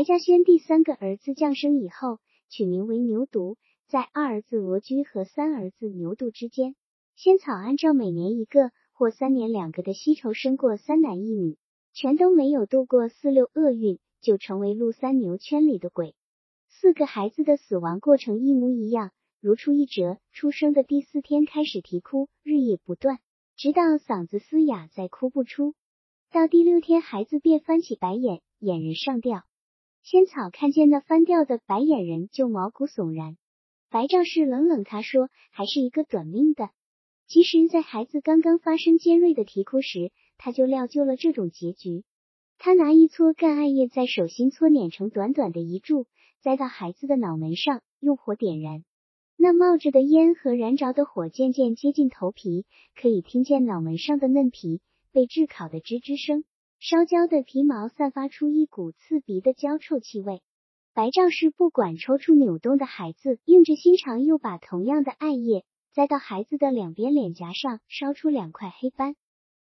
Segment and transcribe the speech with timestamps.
[0.00, 3.56] 白嘉轩第三个儿子降生以后，取名为牛犊，
[3.86, 6.74] 在二儿子罗居和三儿子牛犊之间。
[7.16, 11.58] 仙草按照每年一个或三年两个的稀筹生过三男一女，
[11.92, 16.14] 全都没有度过四六厄运，就成为陆三牛圈里的鬼。
[16.70, 20.16] 四个孩子的死亡过程一模一样，如出一辙。
[20.32, 23.18] 出生的第四天开始啼哭，日夜不断，
[23.54, 25.74] 直到嗓子嘶哑再哭不出。
[26.32, 29.42] 到第六天，孩子便翻起白眼，眼人上吊。
[30.10, 33.36] 仙草看见那翻掉的白眼人，就毛骨悚然。
[33.90, 36.70] 白丈士冷冷他说：“还是一个短命的。”
[37.30, 42.02] 其实，在孩子刚刚发生尖锐的啼哭时，他就料就了这种结局。
[42.58, 46.06] 他拿一撮干艾叶在手心搓捻成短短的一柱，
[46.42, 48.82] 栽到孩子的脑门上，用火点燃。
[49.36, 52.66] 那冒着的烟和燃着的火渐渐接近头皮，
[53.00, 54.80] 可以听见脑门上的嫩皮
[55.12, 56.42] 被炙烤的吱吱声，
[56.82, 60.40] 烧焦的皮毛散发出一股刺鼻的焦臭气味。
[60.94, 65.66] 白丈士不管抽搐扭动的孩子，硬着心肠又把同样的艾叶。
[65.92, 69.14] 栽到孩子的两边脸颊上，烧出两块黑斑。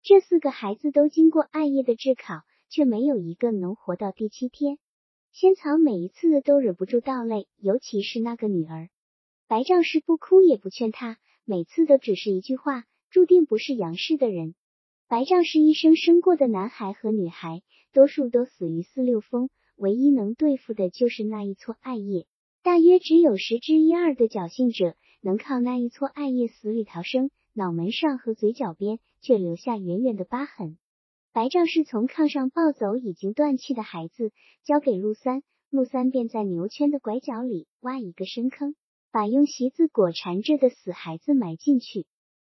[0.03, 4.77] 这四个孩子都经过艾叶的炙烤，却没有一个能活到第七天。
[5.31, 8.89] 仙草每一次都忍不住倒泪，尤其是那个女儿。
[9.47, 14.55] 白丈士不哭也不劝她，每次都只是一句话：注定不是杨氏的人。
[15.09, 17.61] 白丈是一生生过的男孩和女孩，
[17.93, 22.25] 多数都死于四六风，唯一能对付的就是那一撮艾叶。
[22.61, 24.95] 大约只有十之一二的侥幸者。
[25.19, 30.77] 能靠那一撮艾叶死里逃生，脑门上和嘴角边却留下远远的疤痕。
[31.33, 34.31] 白丈是从炕上抱走已经断气的孩子，
[34.63, 38.75] 交给陆三，陆三便在牛圈的拐角里挖一个深坑，
[39.11, 42.05] 把用席子裹缠着的死孩子埋进去。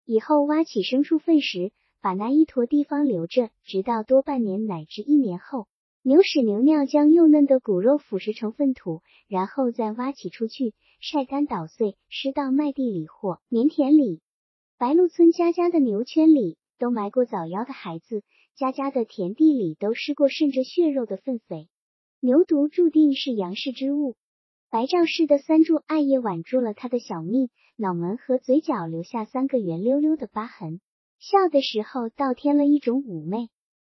[0.05, 1.71] 以后挖起牲畜粪时，
[2.01, 5.67] 把那一坨地方留着，直到多半年乃至一年后。
[6.03, 14.21] 牛屎牛尿将幼嫩的骨肉腐蚀成粪土，然后再挖起出去，晒干捣碎，施到麦地里或棉田里。
[14.79, 18.23] 白鹿村家家的牛圈里都埋过早夭的孩子，
[18.55, 21.69] 家家的田地里都施过渗着血肉的粪肥。
[22.21, 24.15] 牛犊注定是杨氏之物，
[24.71, 30.81] 白丈氏的三柱艾叶挽住了他的小命，脑门和嘴角留下三个圆溜溜的疤痕，
[31.19, 33.49] 笑的时候倒添了一种妩媚。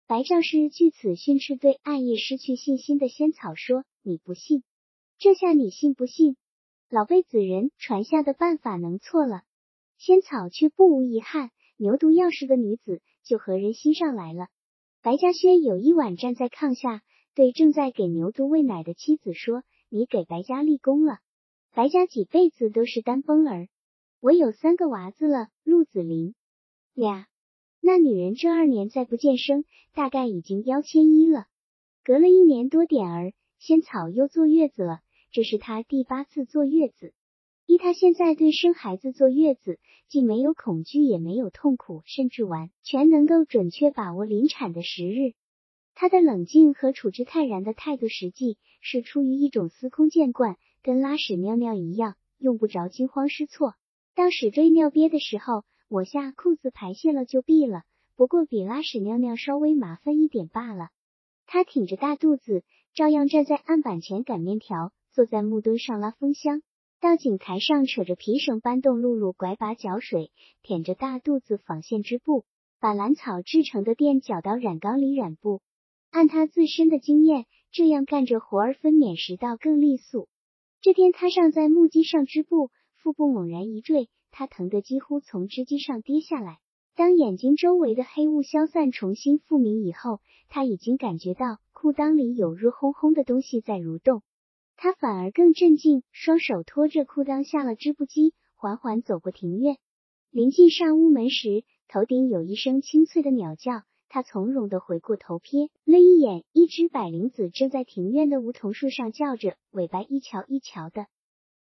[0.07, 4.63] 白丈士据此训斥对暗夜失去信心的仙草说：“你不信，
[5.19, 6.35] 这下你信不信？
[6.90, 9.44] 老辈子人传下的办法能错了？”
[10.00, 14.47] 仙草却不无遗憾，牛犊要是个女子，就和人心上来了。
[15.03, 17.03] 白嘉轩有一晚站在炕下，
[17.35, 21.19] 对正在给牛犊喂奶的妻子说：“你给白家立功了。
[21.72, 23.68] 白家几辈子都是单崩儿，
[24.22, 26.34] 我有三个娃子了，陆子霖
[26.99, 27.27] 呀。”
[27.81, 31.45] 那女人这二年再不见生，大概已经腰千一了。
[32.03, 34.99] 隔了一年多点儿，仙草又坐月子了，
[35.31, 37.13] 这是她第八次坐月子。
[37.65, 39.79] 依她现在对生孩子坐月子，
[40.09, 45.33] 既没有恐惧，也没有痛苦，甚至完全能够准确把握临产的时日。
[45.95, 53.75] 她的冷静和处之泰然的态度，实际是出于一种司空见惯，跟拉屎尿尿一样，用不着惊慌失措。
[54.16, 55.63] 当屎坠尿憋的时候。
[55.89, 57.81] 我下裤子排泄了就闭了，
[58.16, 60.89] 不过比拉屎尿尿稍微麻烦一点罢了。
[61.47, 62.63] 他挺着大肚子，
[62.94, 66.61] 照样站在案板前擀面条，坐在木墩上拉风箱，
[67.01, 72.45] 到井台上扯着皮绳搬动辘轳拐把搅水，舔着大肚子纺线织布，
[72.79, 75.63] 把蓝草制成的垫搅到染缸里染布。
[76.11, 80.28] 按他自身的经验，这样干着活儿分娩时倒更利索。
[80.81, 84.07] 这天他尚在木屐上织布，腹部猛然一坠。
[84.31, 86.59] 他疼得几乎从织机上跌下来。
[86.95, 90.19] 当眼睛周围的黑雾消散，重新复明以后，
[90.50, 94.22] 他已经感觉到裤裆里有热烘烘的东西在蠕动。
[94.75, 99.78] 他反而更镇静，双手托着裤裆下了织布机，缓缓走过庭院。
[100.29, 103.84] 临近上屋门时，头顶有一声清脆的鸟叫。
[104.11, 111.05] 他从容的回过头瞥了一眼，一只百灵子正在庭院的梧桐树上叫着，尾巴一翘一翘的。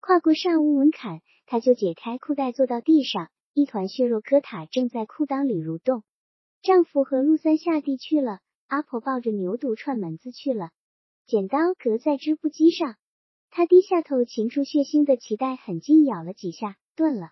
[0.01, 3.29] 跨过上屋门槛，他就解开裤带，坐到地上。
[3.53, 6.03] 一团血肉疙瘩正在裤裆里蠕动。
[6.63, 10.71] 丈夫和陆三下地去了，阿婆抱着牛犊串门子去了。
[11.27, 12.95] 剪刀搁在织布机上，
[13.51, 17.29] 他低下头，擒住血腥的脐带，狠劲咬了几下，断了。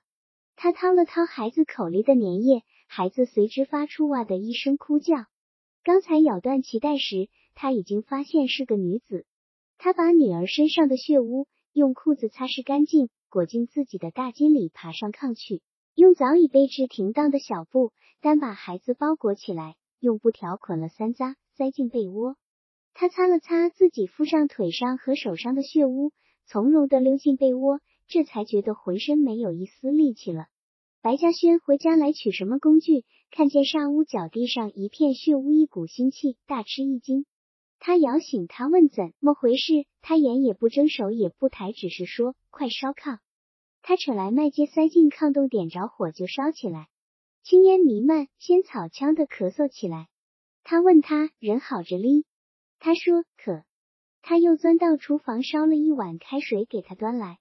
[0.56, 5.26] 他掏了掏孩子口里的粘液，孩子随之发出哇的一声哭叫。
[5.84, 9.26] 刚才咬断脐带时，他已经发现是个女子。
[9.80, 11.48] 他把女儿身上的血污。
[11.74, 15.62] 用裤子擦拭干净，裹进自己的大襟里，爬上炕去，
[15.96, 22.36] 用早已备置停当的小布单把孩子包裹起来，用布条捆了三扎，塞进被窝。
[22.94, 26.12] 他擦了擦自己腹上、腿上和手上的血污，
[26.46, 30.48] 从容的溜进被窝，这才觉得浑身没有一丝力气了。
[31.02, 37.26] 白嘉轩回家来取什么工具，看见上屋脚地上一片血污，一股腥气，大吃一惊。
[37.80, 39.86] 他摇醒他，问怎么回事。
[40.02, 43.20] 他眼也不睁，手也不抬，只是说：“快烧炕。”
[43.82, 46.90] 他扯来麦秸，塞进炕洞，点着火就烧起来。
[47.42, 50.08] 青烟弥漫，仙草呛得咳嗽起来。
[50.64, 52.26] 他问他人好着哩，
[52.80, 53.64] 他说可。
[54.22, 57.40] 他又钻到厨房，烧了一碗开水给他端来。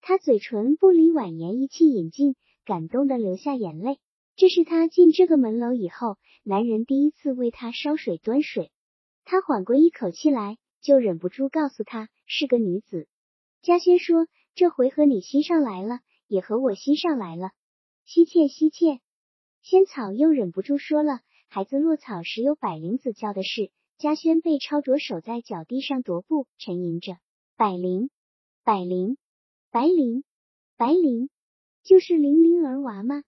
[0.00, 3.98] 他嘴唇不离碗沿，一气饮尽，感动的流下眼泪。
[4.34, 8.72] 这是他进这个门楼以后，男人第一次为他烧水端水。
[9.24, 13.08] 他缓过一口气来，就忍不住告诉他是个女子。
[13.62, 17.50] 嘉轩说：“这回和你心上来了，也和我心上来了，
[18.04, 19.00] 惜妾惜妾。”
[19.62, 27.16] 仙草又忍不住说了：“孩子落草时有百灵子叫的事。”嘉轩被抄着手在脚地上踱步，沉吟着
[27.56, 28.10] ：“百灵，
[28.64, 29.16] 百灵，
[29.70, 30.24] 白灵，
[30.76, 31.30] 白灵，
[31.84, 33.22] 就是灵灵儿娃吗？”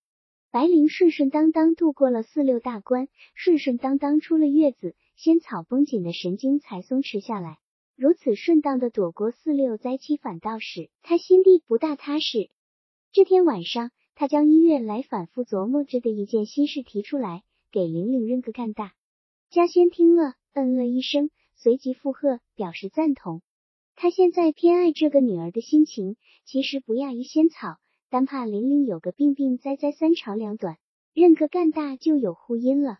[0.51, 4.97] 白灵顺顺当当度过了四六大关，顺顺当当出了月子。
[5.17, 7.59] 仙草绷紧的神经才松弛下来，
[7.97, 12.51] 如此顺当的躲过四六灾期，反倒使他心地不大踏实。
[13.13, 18.93] 这天晚上，他将一月来反复琢磨着的一件心事提出来，给玲玲认个干大。
[19.49, 23.41] 嘉轩听了，嗯了一声，随即附和，表示赞同。
[23.95, 27.79] 他现在偏爱这个女儿的心情，其实不亚于仙草，
[28.11, 30.77] 单怕玲玲有个病病灾灾三长两短，
[31.15, 32.99] 认个干大就有呼音了。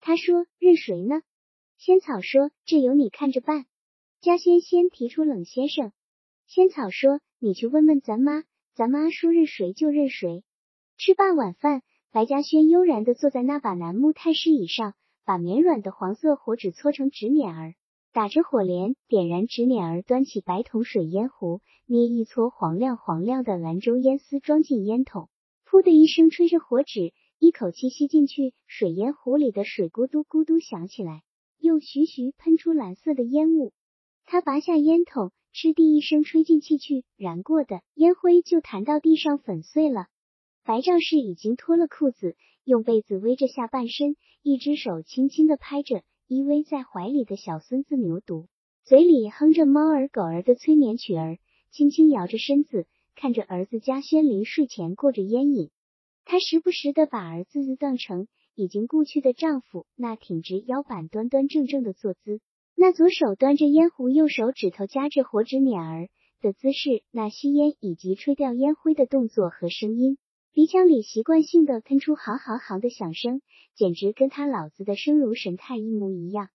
[0.00, 1.20] 他说：“认谁呢？”
[1.78, 3.64] 仙草说：“这由你看着办。”
[4.20, 5.92] 嘉轩先提出冷先生，
[6.48, 8.42] 仙草说：“你去问问咱妈，
[8.74, 10.42] 咱妈说认谁就认谁。”
[10.98, 14.94] 吃罢晚饭，白嘉轩悠然的坐在那把楠木太师椅上，
[15.24, 17.74] 把绵软的黄色火纸搓成纸捻儿，
[18.12, 25.28] 打着火镰，点燃纸捻儿，端起白铜水烟壶，捏一撮黄亮黄亮的兰州烟丝装进烟筒，
[25.64, 31.22] 噗的一声吹着火纸，一口气吸进去，水烟壶里的水咕嘟咕嘟响起来。
[31.58, 33.72] 又徐徐喷出蓝色的烟雾，
[34.24, 40.06] 他拔下烟筒，嗤地一声吹进气去，燃过的烟灰就弹到地上粉碎了。
[40.64, 48.46] 白丈士已经脱了裤子，用被子围着下半身，一只手轻轻的拍着依偎在怀里的小孙子牛犊，
[48.84, 51.38] 嘴里哼着猫儿狗儿的催眠曲儿，
[51.70, 55.70] 轻轻摇着身子，看着儿子嘉轩临睡前过着烟瘾。
[56.24, 58.28] 他时不时的把儿子当成。
[58.58, 62.40] 已经故去的丈夫，那挺直腰板、端端正正的坐姿，
[62.74, 66.08] 那左手端着烟壶，右手指头夹着火纸捻儿
[66.40, 70.18] 的姿势，那吸烟以及吹掉烟灰的动作和声音，
[70.52, 73.42] 鼻腔里习惯性的喷出行行行的响声，
[73.76, 76.48] 简直跟他老子的生如神态一模一样。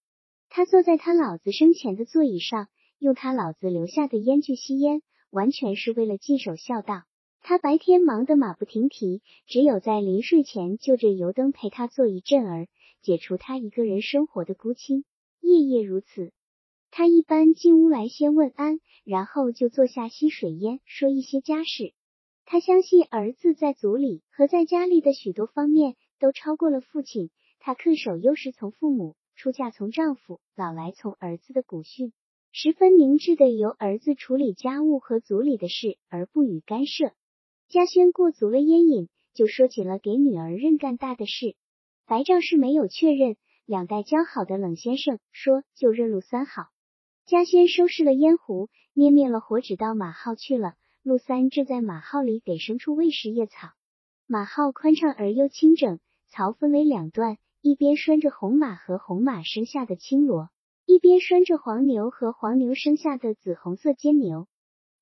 [0.49, 2.67] 他坐在他老子生前的座椅上，
[2.99, 5.01] 用他老子留下的烟去吸烟，
[5.31, 7.03] 完全是为了尽守孝道。
[7.45, 12.67] 他白天忙得马不停蹄，只有在临睡前就着油灯陪他做一阵儿，
[13.01, 15.03] 解除他一个人生活的孤清。
[15.41, 16.31] 夜夜如此。
[16.89, 21.93] 他一般进屋来先问安，然后就坐下吸水烟，说一些家事。
[22.45, 27.29] 他相信儿子在族里和在家里的许多方面都超过了父亲。
[27.59, 32.13] 他恪守幼时从父母，出嫁从丈夫，老来从儿子的古训，
[32.53, 37.11] 十分明智的由儿子处理家务和族里的事，而不予干涉。
[37.69, 41.55] 嘉轩过足了烟瘾，就说起了给女儿认干大的事。
[42.05, 46.67] 白丈士没有确认，两代交好的冷先生说就认陆三好。
[47.25, 50.75] 嘉轩收拾了烟壶，捏灭了火指，到马号去了。
[51.01, 53.69] 陆三正在马号里给牲畜喂食叶草。
[54.27, 60.49] 马号宽敞而又清整，槽分为两段，一边拴着红马和红马生下的青骡，
[60.85, 64.47] 一边拴着黄牛和黄牛生下的紫红色尖牛。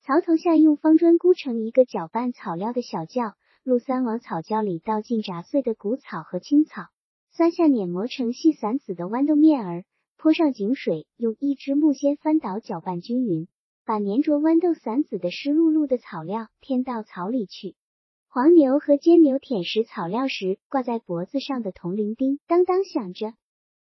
[0.04, 6.86] 槽头下用方砖箍成一个搅拌草料的小窖，陆三往草窖里倒进炸碎的谷草和青草，
[7.30, 9.84] 撒下碾磨成细散子的豌豆面儿，
[10.16, 13.46] 泼上井水，用一只木锨翻倒搅拌均匀，
[13.84, 17.76] 把粘着豌豆散子的湿漉漉的草料添到槽里去。
[18.26, 23.34] 黄牛和尖牛舔食草料时，挂在脖子上的铜铃钉当当响着。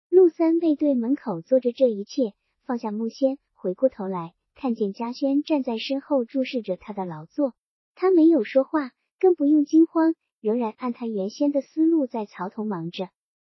[0.08, 2.32] 陆三背对门口做着这一切，
[2.64, 4.32] 放下木锨，回过头来。
[4.56, 7.52] 看见嘉轩站在身后注视着他的劳作，
[7.94, 13.10] 他没有说话，更不用惊慌，仍然按他原先的思路在槽头忙着。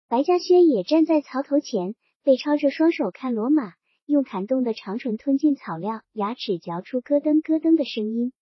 [0.09, 3.75] 白嘉轩也站在槽头前，背抄着双手看骡马，
[4.05, 8.33] 用弹动的长唇吞进草料，牙齿嚼出咯噔咯噔的声音。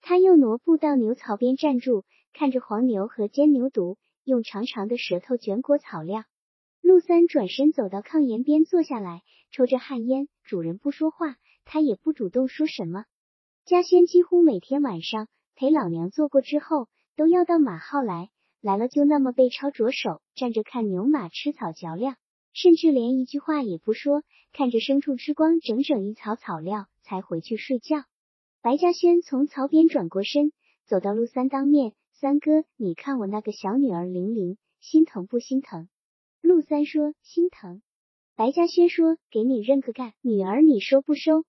[0.00, 6.22] 他又挪步到牛槽边站住，看着黄牛和尖牛犊用长长的舌头卷裹草料。
[6.80, 9.22] 陆三转身走到炕沿边坐下来。
[9.50, 13.04] 抽着旱烟，主人不说话，他也不主动说什么。
[13.64, 18.30] 嘉轩几乎每天晚上陪老娘做过之后，都要到马号来，
[18.60, 22.14] 来了就那么背抄着手站着看牛马吃草嚼料，
[22.52, 28.04] 甚至连一句话也不说，看着牲畜吃光整整一槽草料才回去睡觉。
[28.60, 30.52] 白嘉轩从槽边转过身，
[30.86, 35.88] 走到陆三当面：“三哥，你看我那个小女儿玲玲，心疼不心疼？”
[36.40, 37.82] 陆三说：“心疼。”
[38.36, 41.44] 白嘉轩说：“给你认个干，女儿你收不收？”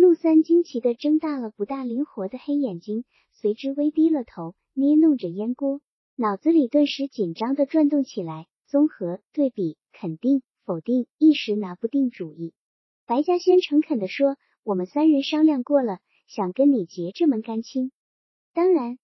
[0.00, 5.80] 陆三惊奇的睁大了不大灵活的黑眼睛，随之微低了头，捏弄着烟锅，
[6.14, 12.54] 脑子里顿时紧张的转动起来，综合、对比、肯定、否定，一时拿不定主意。
[13.06, 17.90] 白嘉轩诚恳的说：“我们三人商量过了，想跟你结这门干亲。
[18.54, 19.00] 当然，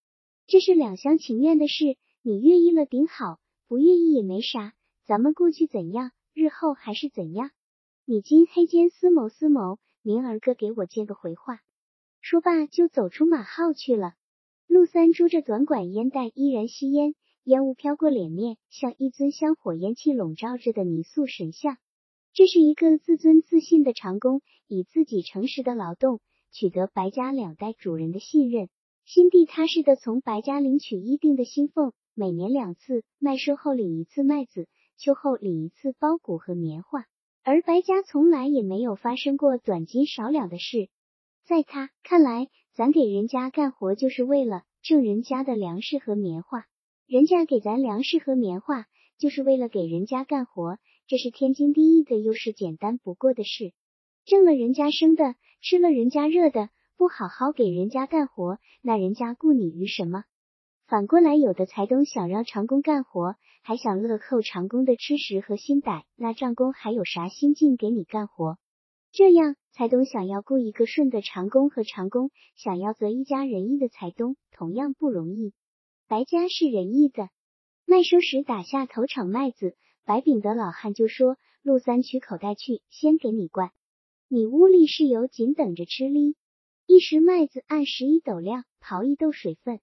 [0.47, 4.75] 这是两厢情愿的事，你愿意了顶好，不愿意也没啥。
[5.05, 7.51] 咱们过去怎样，日后还是怎样。
[8.05, 11.61] 你今黑间思谋思谋。”明儿个给我接个回话。
[12.21, 14.13] 说罢就走出马号去了。
[14.67, 21.79] 陆三拄着短管烟袋，依然吸烟，烟雾飘过脸面，像一尊香火烟气笼罩着的泥塑神像。
[22.35, 26.21] 这是一个自尊自信的长工，以自己诚实的劳动
[26.51, 28.69] 取得白家两代主人的信任，
[29.07, 34.69] 心地踏实的从白家领取一定的薪俸，每年两次麦收后领一次麦子，
[34.99, 37.07] 秋后领一次苞谷和棉花。
[37.47, 40.89] 而白家从来也没有发生过短斤少两的事，
[41.45, 46.65] 在他看来，咱给人家干活就是为了挣人家的粮食和棉花，
[47.07, 48.87] 人家给咱粮食和棉花
[49.19, 53.75] 就是为了给人家干活，这是天经地义的，又是简单不过的事。
[54.25, 60.25] 挣了人家生的，吃了人家热的，不好好给人家干活，那人家顾你于什么？
[60.95, 63.35] 反过来，有的财东想让长工干活。
[63.65, 68.59] 还想乐扣长工的吃食和薪歹，那账工还有啥心劲给你干活？
[69.11, 75.53] 这样，财东想要雇一个顺的长工和长工想要择一家仁义的财东，同样不容易。
[76.07, 77.29] 白家是仁义的，
[77.87, 79.75] 麦收时打下头场麦子，
[80.05, 83.73] 白炳德老汉就说：“陆三取口袋去，先给你灌。
[84.29, 86.37] 你屋里是有紧等着吃哩。
[86.87, 89.81] 一时麦子按十一斗量刨一斗水分，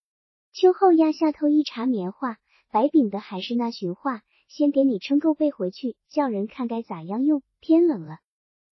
[0.53, 2.37] 秋后压下头一茬棉花。”
[2.71, 7.43] 白饼的还是那寻话，先给你称够背回去，叫人看该咋样用。
[7.59, 8.19] 天冷了，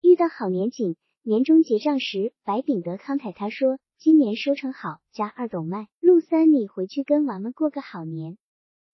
[0.00, 5.88] 遇到好年景，年终结账时，白饼德慷慨他说：“今年收成好，加二斗麦。
[6.00, 8.38] 陆三，你回去跟娃们过个好年。”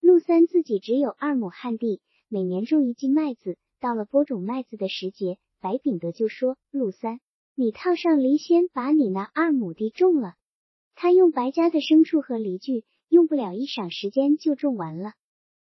[0.03, 7.21] 陆三自己只有二亩旱地，每年种一斤麦子，到了播种麦子的时节，白饼德就说：“陆三，
[7.55, 10.35] 你套上犁，先把你那二亩地种了。”
[10.97, 12.85] 他用白家的牲畜和犁具。
[13.09, 15.13] 用不了一晌时间就种完了。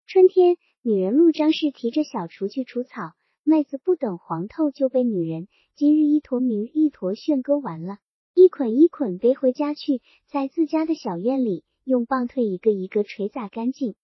[0.06, 7.98] 春天，女人陆张氏提着小锄去除草，麦子不等黄透就被女人今日一坨明日一坨旋割完了，
[8.32, 13.96] 一捆一捆背回家去，在自家的小院里用棒槌一个一个捶打干净。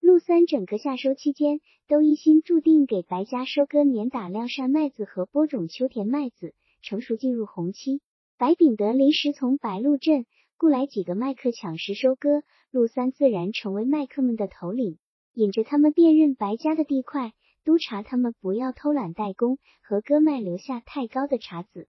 [0.00, 8.00] 陆三整个夏收期间都一心注定给白家收割年打晾晒麦子和播种秋田麦子，成熟进入红期。
[8.38, 10.26] 白秉德临时从白鹿镇。
[10.64, 14.96] 雇来几个麦客抢食收割，陆三自然成为麦客们的头领，
[15.34, 21.86] 引着他们辨认白家的地块，督查他们不要偷懒怠工和割麦留下太高的茬子。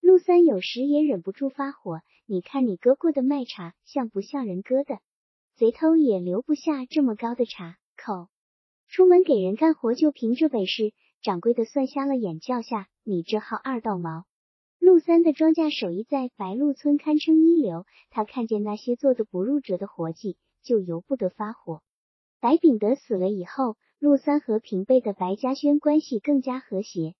[0.00, 5.00] 陆三有时也忍不住发火，你看你割过的麦茬像不像人割的？
[5.54, 8.28] 贼偷也留不下这么高的茬口。
[8.88, 14.24] 出门给人干活就凭这本事，掌柜的算瞎了眼，叫下你这号二道毛。
[14.84, 21.80] 陆三的庄稼手艺在白鹿村堪称一流，他看见那些做的不入辙的活计，就由不得发火。
[22.38, 27.14] 白秉德死了以后，陆三和平辈的白嘉轩关系更加和谐。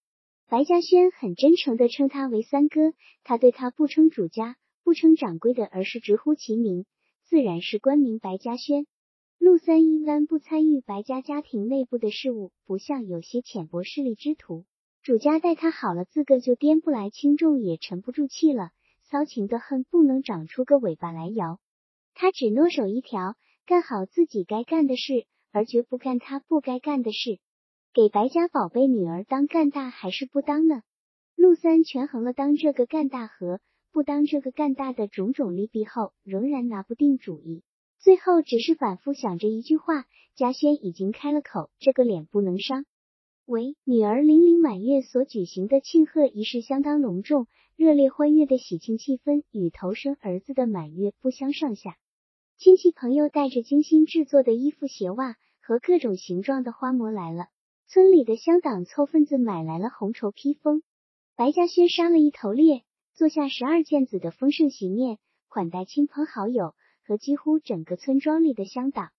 [0.46, 2.92] 白嘉轩很真诚地称他为三哥，
[3.22, 6.84] 他对他不称主家，不称掌柜的，而是直呼其名，
[7.22, 8.86] 自然是官名白嘉轩。
[9.38, 14.66] 陆三一般不参与白家家庭内部的事务，不像有些浅薄势力之徒。
[15.04, 18.70] 主家待他好了，自个就颠不来轻重，也沉不住气了，
[19.02, 21.60] 骚情的恨不能长出个尾巴来摇。
[22.14, 27.38] 他只诺手一条，干好自己该干的事，而绝不干他不该干的事。
[27.92, 30.80] 给白家宝贝女儿当干大还是不当呢？
[31.36, 33.60] 陆三权衡了当这个干大和
[33.92, 37.62] 不当这个干大的种种利弊后，仍然拿不定主意。
[37.98, 42.86] 最后只是反复想着一句话：嘉轩已经开了口，这个脸不能伤。
[43.46, 47.46] 为女儿玲玲满月所举行的庆贺仪式相当隆重，
[47.76, 51.98] 热烈欢悦的喜庆气氛与头生儿子的满月不相上下。
[52.56, 57.48] 亲戚朋友带着精心制作的衣服、鞋袜和各种形状的花模来了。
[57.86, 60.82] 村里的乡党凑份子买来了红绸披风。
[61.36, 62.82] 白嘉轩杀了一头猎，
[63.12, 66.74] 做下十二件子的丰盛席面，款待亲朋好友
[67.06, 69.10] 和几乎整个村庄里的乡党。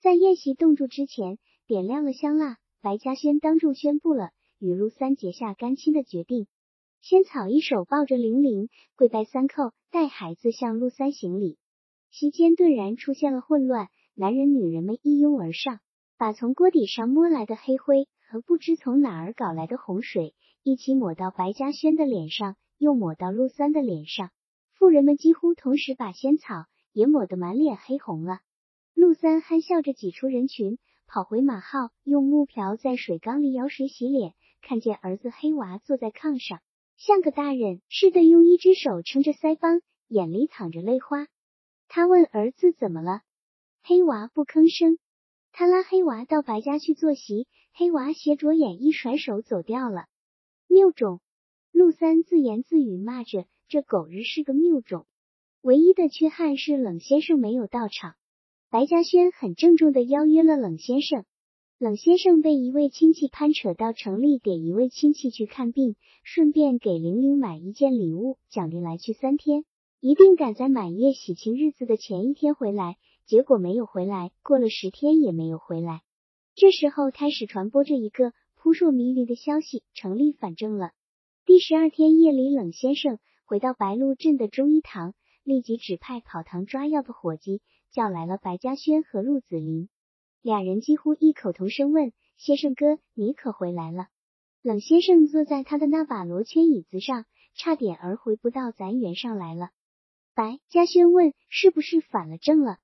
[0.00, 2.56] 在宴席动烛之前，点亮了香蜡。
[2.80, 6.46] 白嘉轩当众宣布了与陆三结下干亲的决定。
[7.00, 11.58] 仙草一手抱着玲玲，跪拜三叩，带孩子向陆三行礼。
[12.10, 15.80] 席间顿然出现了混乱，男人女人们一拥而上，
[16.16, 20.34] 把从锅底上摸来的黑灰和不知从哪儿搞来的洪水。
[20.62, 24.30] 一起抹到白嘉轩的脸上，又抹到陆三的脸上。
[24.72, 28.40] 妇人们几乎同时把仙草也抹得满脸黑红了。
[28.94, 34.34] 陆三憨笑着挤出人群，跑回马号，用木瓢在水缸里舀水洗脸。
[34.60, 36.60] 看见儿子黑娃坐在炕上，
[36.96, 41.28] 像个大人似的，用一只手撑着腮帮，眼里淌着泪花。
[41.86, 43.22] 他问儿子怎么了，
[43.82, 44.98] 黑娃不吭声。
[45.52, 50.06] 他拉黑娃到白家去坐席，黑娃斜着眼，一甩手走掉了。
[50.66, 51.20] 谬种！
[51.70, 55.06] 陆三自言自语骂着：“这狗日是个谬种！”
[55.62, 58.16] 唯一的缺憾是冷先生没有到场。
[58.68, 61.24] 白嘉轩很郑重的邀约了冷先生。
[61.78, 65.94] 冷先生被一位亲戚攀扯到城里，给一位亲戚去看病，
[66.24, 69.64] 顺便给玲玲买一件礼物，奖励来去三天，
[70.00, 72.96] 一定赶在满月喜庆日子的前一天回来。
[73.24, 76.02] 结果没有回来，过了十天也没有回来。
[76.56, 78.32] 这时候开始传播着一个。
[78.58, 80.90] 扑朔迷离的消息，成立反正了。
[81.44, 89.88] 第十二天夜里，冷先生回到白鹿镇的中医堂，立即指派跑堂抓药的伙计叫来了白嘉轩和陆子霖。
[90.42, 94.08] 俩人几乎异口同声问：“先生哥，你可回来了？”
[94.62, 97.24] 冷先生坐在他的那把罗圈椅子上，
[97.54, 99.70] 差点儿回不到咱园上来了。
[100.34, 102.78] 白嘉轩问：“是不是反了正了？”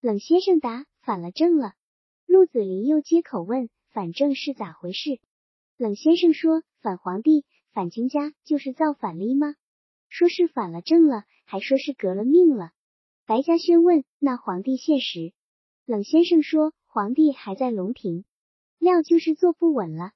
[0.00, 1.74] 冷先生答：“反了正了。”
[2.26, 3.68] 陆子霖又接口问。
[3.92, 5.18] 反正是咋回事？
[5.76, 9.56] 冷先生说反皇帝、反金家就是造反了吗？
[10.08, 12.70] 说是反了正了，还说是革了命了。
[13.30, 15.32] 白嘉轩问：那皇帝现实？
[15.86, 18.24] 冷先生说皇帝还在龙庭，
[18.80, 20.10] 料就是坐不稳了。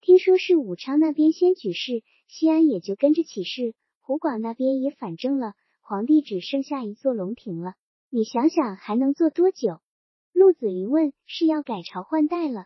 [0.00, 7.74] 听说是武昌那边先举事，西安也就跟着起事，湖广那边也反正了，皇帝只剩下一座龙庭了。
[8.08, 9.82] 你想想还能坐多久？
[10.32, 12.64] 陆子霖问：是要改朝换代了？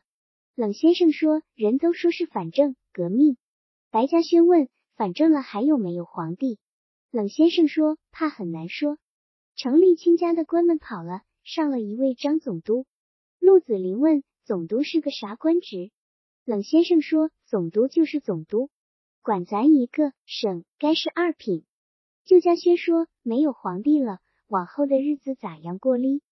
[0.54, 3.36] 冷先生说：“人都说是反正革命。”
[3.90, 6.60] 白嘉轩问：“反正了还有没有皇帝？”
[7.10, 8.96] 冷先生说：“怕很难说。
[9.58, 12.86] 城里亲家的官们跑了，上了一位张总督。”
[13.42, 15.90] 陆子霖问：“总督是个啥官职？”
[16.46, 18.70] 冷先生说：“总督就是总督，
[19.20, 21.64] 管咱一个省，该是二品。”
[22.24, 26.22] 旧家轩说：“没有皇帝了，往后的日子咋样过哩？”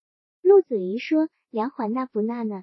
[0.41, 2.63] 陆子霖说：“梁环那不那呢？”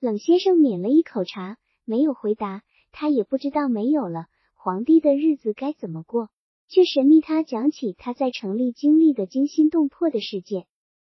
[0.00, 2.62] 冷先生抿了一口茶，没有回答。
[2.92, 6.30] 他也不知道没有了皇帝的日子该怎么过，
[6.68, 10.66] 却神秘他讲起他在城里经历的惊心动魄的事件。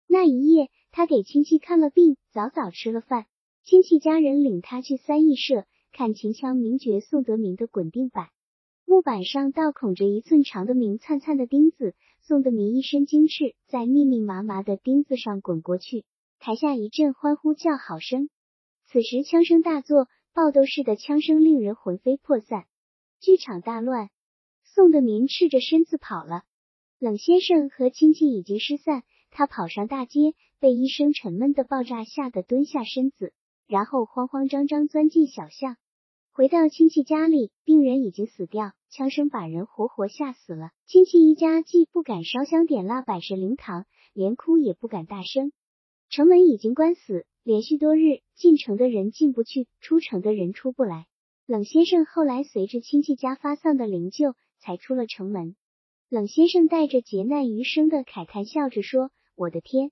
[0.08, 3.26] 那一夜，他给亲戚看了病，早早吃了饭。
[3.64, 8.30] 亲戚家人领他去三义社看秦腔名角宋德明的滚钉板，
[8.86, 11.94] 木板上倒孔着一寸长的明灿灿的钉子。
[12.22, 16.06] 宋德明一身精赤，在密密麻麻的钉子上滚过去，
[16.40, 18.30] 台下一阵欢呼叫好声。
[18.86, 22.66] 此时枪声大作，爆斗似的枪声令人魂飞魄散，
[23.20, 24.10] 剧场大乱。
[24.78, 26.44] 宋德民赤着身子跑了，
[27.00, 29.02] 冷先生和亲戚已经失散。
[29.32, 33.34] 他跑上大街，被一声沉闷的爆炸吓得蹲下身子，
[33.66, 35.78] 然后慌慌张张钻进小巷。
[36.32, 40.70] 回到亲戚家里，病人已经死掉，枪声把人活活吓死了。
[40.86, 45.54] 亲戚一家既不敢烧香点蜡摆设灵堂，连哭也不敢大声。
[46.12, 47.26] 城门已经关死。
[47.42, 51.08] 连续多日，进城的人进不去，出城的人出不来。
[51.48, 55.56] 冷先生后来随着亲戚家发丧的灵柩，才出了城门。
[56.10, 59.92] 冷先生带着劫难余生的慨叹，笑着说：“我的天！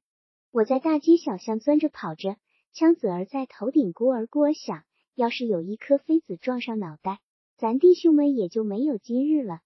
[0.52, 2.38] 我在大街小巷钻着跑着，
[2.74, 4.84] 枪子儿在头顶咕儿咕儿响。
[5.16, 7.20] 要是有一颗飞子撞上脑袋，
[7.58, 9.60] 咱弟兄们也就没有今日了。”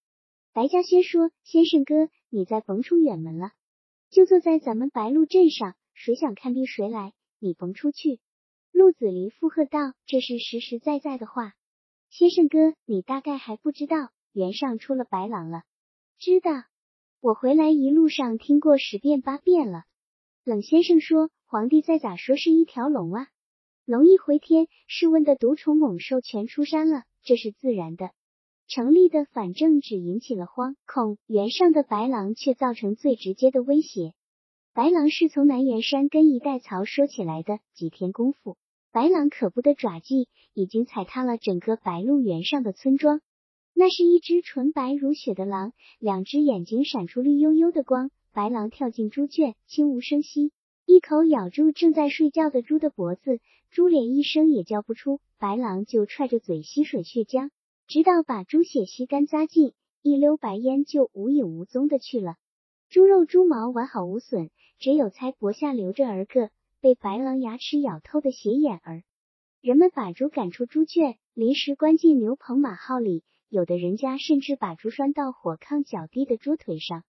[0.53, 3.51] 白嘉轩说：“先生哥，你再甭出远门了，
[4.09, 8.19] 就坐在咱们白鹿镇上，谁想看病谁来。”你甭出去！
[8.73, 11.53] 陆子霖附和道：“这是实实在在的话。
[12.09, 15.63] 先生哥，你大概还不知道，原上出了白狼了。
[16.17, 16.63] 知道，
[17.21, 19.83] 我回来一路上听过十遍八遍了。”
[20.43, 23.27] 冷先生说：“皇帝再咋说是一条龙啊？
[23.85, 28.11] 龙一回天，试问的毒虫猛兽全出山了，这是自然的。
[28.67, 34.13] 成立的反正只引起了惶恐，原上的白狼却造成最直接的威胁。”
[34.73, 38.57] 白狼是从南岩山跟一代曹说起来的，几天功夫，
[38.91, 43.21] 白狼可怖的爪迹已经踩塌了整个白鹿原上的村庄。
[43.79, 48.11] 那是一只纯白如雪的狼，两只眼睛闪出绿油油的光。
[48.33, 50.51] 白狼跳进猪圈，轻无声息，
[50.85, 53.39] 一口咬住正在睡觉的猪的脖子，
[53.69, 55.21] 猪连一声也叫不出。
[55.37, 57.51] 白狼就踹着嘴吸吮血浆，
[57.87, 62.35] 直到把猪血吸干扎尽，一溜白烟就无影无踪的去了。
[62.89, 66.49] 猪肉、猪毛完好无损，只有猜脖下留着儿个
[66.81, 69.03] 被白狼牙齿咬透的血眼儿。
[69.61, 77.03] 人们把猪赶出猪圈，临时关进牛棚马号里，有的人家甚至把猪拴到火炕脚低的桌腿上。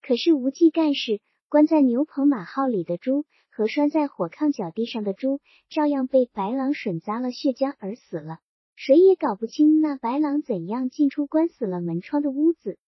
[0.00, 8.38] 可是无忌干事，关在牛棚马号里的猪和拴在火炕脚地上的猪，照样被白狼吮咂了血浆而死了。
[8.74, 12.78] 谁也搞不清那白狼怎样进出关死了门窗的屋子。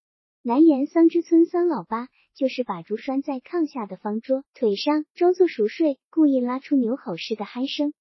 [0.41, 7.93] 南岩桑之村桑老八就是把猪拴在炕下的方桌腿上，装作熟睡，故意拉出牛吼似的鼾声。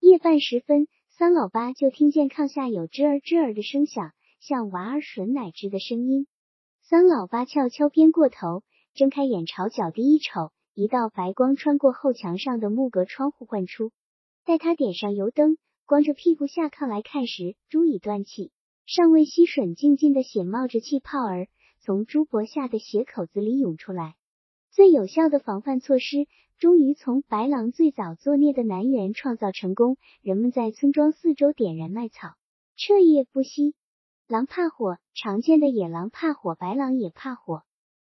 [0.00, 6.26] 夜半时分，桑老八就听见炕下有吱儿吱儿的声响，像娃儿吮奶汁的声音。
[6.82, 13.92] 三老八悄悄偏过头，睁开眼朝脚底一瞅，一道白光穿过后墙上的木格窗户唤出。
[14.44, 18.50] 待他点上油灯，光着屁股下炕来看时，猪已断气，
[18.86, 21.46] 尚未吸吮静静的血冒着气泡儿
[21.80, 24.14] 从猪脖下的血口子里涌出来。
[24.70, 26.26] 最有效的防范措施
[26.58, 29.98] 终于从白狼最早作孽的南园创造成功。
[30.22, 32.36] 人们在村庄四周点燃麦草，
[32.76, 33.74] 彻夜不息。
[34.30, 37.64] 狼怕火，常见的野狼怕火，白狼也怕火。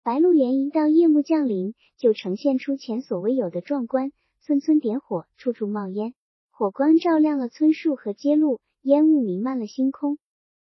[0.05, 6.15] 白鹿原一到夜幕降临，就呈现出前所未有的壮观，村村点火，处处冒烟，
[6.53, 10.19] 火光照亮了村树和街路，烟雾弥漫了星空。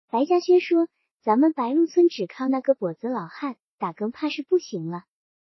[0.09, 0.89] 白嘉轩说
[1.21, 5.03] ：“咱们白鹿村只靠那个跛子老汉，打更怕是不行了。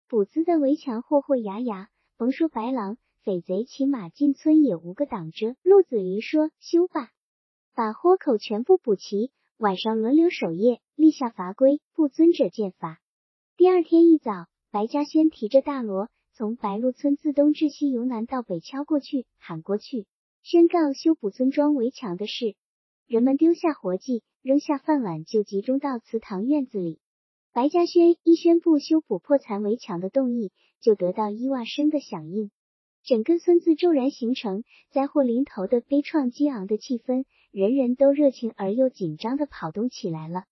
[0.08, 7.10] 补子的围墙霍霍牙牙，甭说白狼，匪贼骑马进村也无个挡着。”陆子霖说：“修吧，
[7.72, 9.30] 把豁口全部补齐。”
[9.62, 12.98] 晚上轮流守夜，立下罚规，不遵者见罚。
[13.56, 20.08] 第二天一早，白嘉轩提着大锣，从白鹿村自东至西，由南到北敲过去，喊过去，
[20.42, 22.56] 宣告修补村庄围墙的事。
[23.06, 26.98] 人们丢下活计，扔下饭碗，就集中到祠堂院子里。
[27.52, 32.50] 白嘉轩一宣布修补破残围墙的动议，就得到伊娃声的响应。
[33.04, 40.44] 整个村子骤然形成灾祸临头的悲怆激昂的气氛，人人都热情而又紧张的跑动起来了。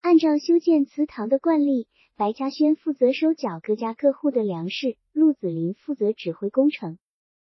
[0.00, 6.96] 按照修建祠堂的惯例，白嘉轩负责收缴各家各户的粮食，陆子霖负责指挥工程。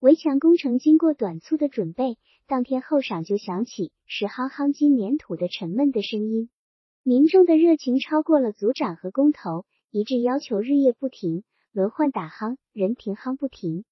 [0.01, 6.49] 围墙工程经过短促的准备，当天后晌就响起石夯夯金粘土的沉闷的声音。
[7.03, 13.85] 民众的热情超过了组长和工头，一致要求日夜不停，轮换打夯，人停夯不停。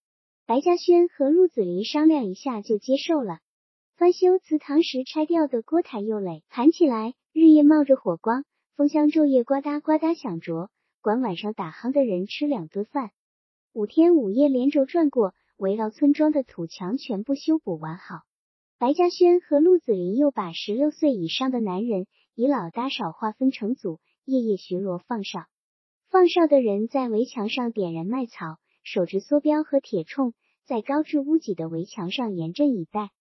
[0.46, 3.40] 白嘉轩和陆子霖商量一下，就接受了。
[4.02, 13.12] 翻修祠堂时拆掉的锅台釉垒盘起来，日夜冒着火光，风箱昼夜呱嗒呱嗒响着，管晚上打夯的人吃两顿饭。
[13.72, 18.22] 五天五夜连轴转过，围绕村庄的土墙全部修补完好。
[18.76, 25.44] 白嘉轩和陆子霖又把十六岁以上的男人以老搭少划分成组，夜夜巡逻放哨。
[26.10, 28.58] 放哨的人在围墙上点燃麦草。
[28.82, 30.32] 手持梭镖和铁铳，
[30.66, 33.12] 在高至屋脊的围墙上严阵以待。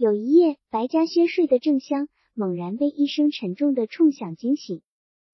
[0.00, 4.80] 有一夜，白嘉轩睡得正香，猛然被一声沉重的冲响惊醒。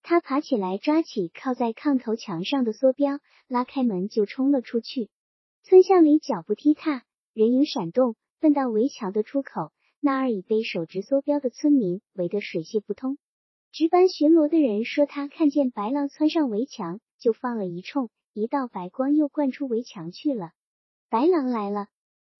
[0.02, 5.08] 他爬起来，抓起靠在炕头墙上的梭镖，拉开门就冲了出去。
[5.62, 13.18] 村巷里脚步踢踏，人影闪动，奔到围墙的出口，那儿已被手执梭镖的村民围得水泄不通。
[13.70, 18.10] 值班巡逻的人说，他看见白狼窜上围墙，就放了一冲。
[18.32, 20.50] 一道白光又灌出围墙去了，
[21.08, 21.86] 白狼来了，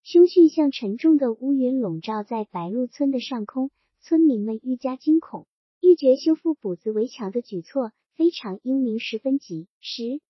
[0.09, 5.47] 凶讯像沉重的乌云笼罩在白鹿村的上空，村民们愈加惊恐，
[5.81, 10.21] 欲绝修复补子围墙的举措非常英明，十分及时。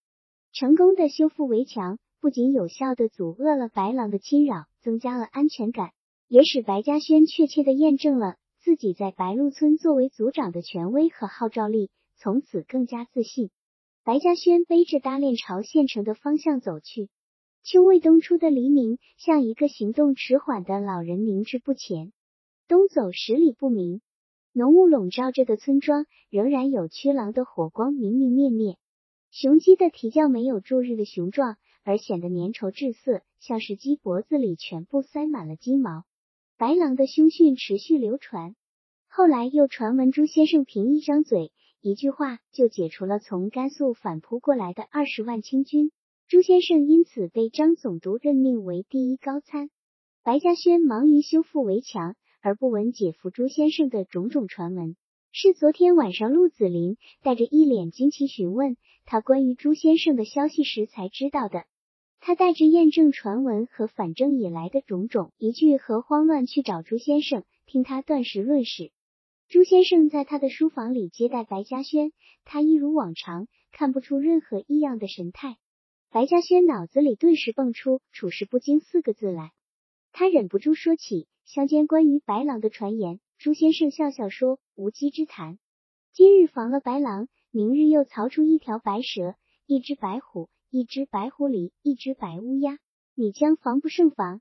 [0.51, 5.91] 成功的修复围墙，不仅有效的阻遏了白狼的侵扰，增加了安全感，
[6.27, 13.51] 也使白嘉轩确切的验证了自己在白鹿村作为族长的权威和号召力，从此更加自信。
[14.03, 17.11] 白嘉轩背着搭链朝县城的方向走去。
[17.69, 22.13] 秋未冬初的黎明，像一个行动迟缓的老人凝滞不前。
[22.69, 23.99] 东走十里不明，
[24.53, 28.77] 浓雾笼罩着的村庄仍然有驱狼的火光明明灭灭。
[29.31, 36.05] 雄鸡的啼叫没有驻日的雄壮，而显得粘稠滞涩，像是鸡脖子里全部塞满了鸡毛。
[36.57, 38.55] 白狼的凶讯持续流传，
[39.09, 41.51] 后来又传闻朱先生凭一张嘴。
[41.81, 45.91] 一句话就解除了从甘肃反扑过来的二十万清军，
[46.29, 49.69] 朱先生因此被张总督任命为第一高参。
[50.23, 54.97] 白嘉轩忙于修复围墙，而不闻姐夫朱先生的种种传闻。
[55.31, 61.63] 是昨天晚上陆子霖带着一脸惊奇询问他关于朱先生的消息时才知道的。
[62.19, 68.91] 他带着验证传闻和反正以来的种种，一句和慌乱去找朱先生，听他断时论史。
[69.47, 72.11] 朱先生在他的书房里接待白嘉轩，
[72.43, 75.55] 他一如往常，看不出任何异样的神态。
[76.09, 79.51] 白嘉轩脑子里顿时蹦出“处事不惊”四个字来，
[80.13, 83.19] 他忍不住说起乡间关于白狼的传言。
[83.37, 85.59] 朱先生笑笑说：“无稽之谈。
[86.13, 92.79] 今日防了白狼，明日又曹出一条白蛇，一只白虎，一只白狐狸，一只白乌鸦，
[93.13, 94.39] 你将防不胜防。”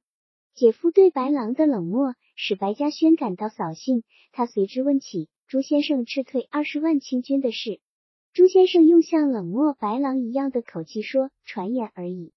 [0.54, 7.80] 姐夫对白狼的冷漠使白嘉轩感到扫兴，他随之问起朱先生撤退二十万清军的事。
[8.36, 12.34] 朱先生用像冷漠白狼一样的口气说：“传言而已。”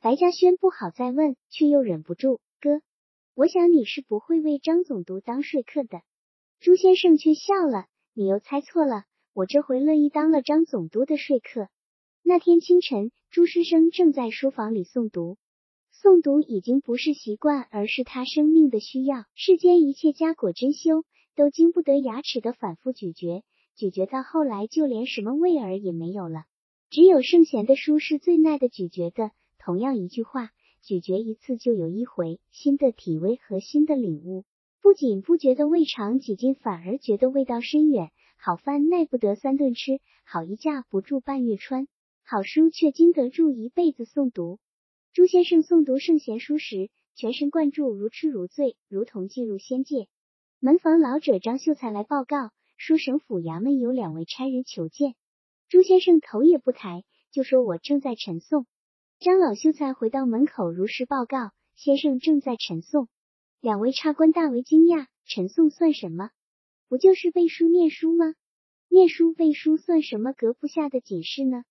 [0.00, 2.82] 白嘉轩不好再问，却又忍不住：“哥。”
[3.34, 6.02] 我想你是不会为张总督当说客的。
[6.60, 11.66] 朱先生却笑了，你又猜错了，我这回乐意当了张总督的说客。
[12.22, 15.36] 那天清晨，朱师生正在书房里诵读，
[15.92, 19.24] 诵读已经不是习惯，而是他生命的需要。
[19.34, 21.02] 世间一切家果珍馐，
[21.34, 23.42] 都经不得牙齿的反复咀嚼，
[23.80, 26.44] 咀嚼到后来，就连什么味儿也没有了。
[26.90, 29.30] 只有圣贤的书是最耐的咀嚼的。
[29.58, 30.50] 同样一句话。
[30.82, 34.44] 咀嚼一次就有一回新的体味和新的领悟，
[34.82, 38.10] 不仅不觉得胃肠几斤，反而觉得味道深远。
[38.38, 41.86] 好饭耐不得三顿吃，好衣架不住半月穿，
[42.22, 44.58] 好书却经得住一辈子诵读。
[45.12, 50.06] 朱先生诵读圣贤书时，全神贯注，如痴如醉，如同进入仙界。
[50.60, 55.14] 门房老者张秀才来报告说，省府衙门有两位差人求见。
[55.68, 58.64] 朱先生头也不抬，就说：“我正在陈诵。”
[59.20, 63.08] 张老秀才回到门口，如实报告：“先生正在陈诵。”
[63.60, 66.30] 两位差官大为惊讶：“陈诵算什么？
[66.88, 68.32] 不就是背书念书吗？
[68.88, 71.64] 念书背书算什么阁不下的紧事呢？”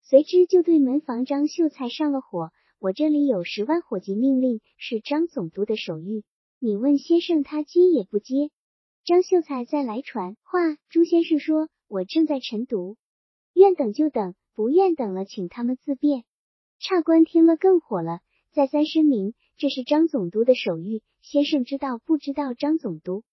[0.00, 6.22] 随之就对门房张秀才上了火：“我这里有十万火急命令，是张总督的手谕，
[6.60, 8.52] 你问先生，他接也不接。”
[9.04, 12.96] 张秀才再来传话：“朱先生说，我正在晨读，
[13.52, 16.22] 愿等就等，不愿等了，请他们自便。”
[16.78, 18.20] 差官听了更火了，
[18.52, 22.54] 再三声明这是张总督的手谕，先生知道不知道？
[22.54, 23.24] 张总督，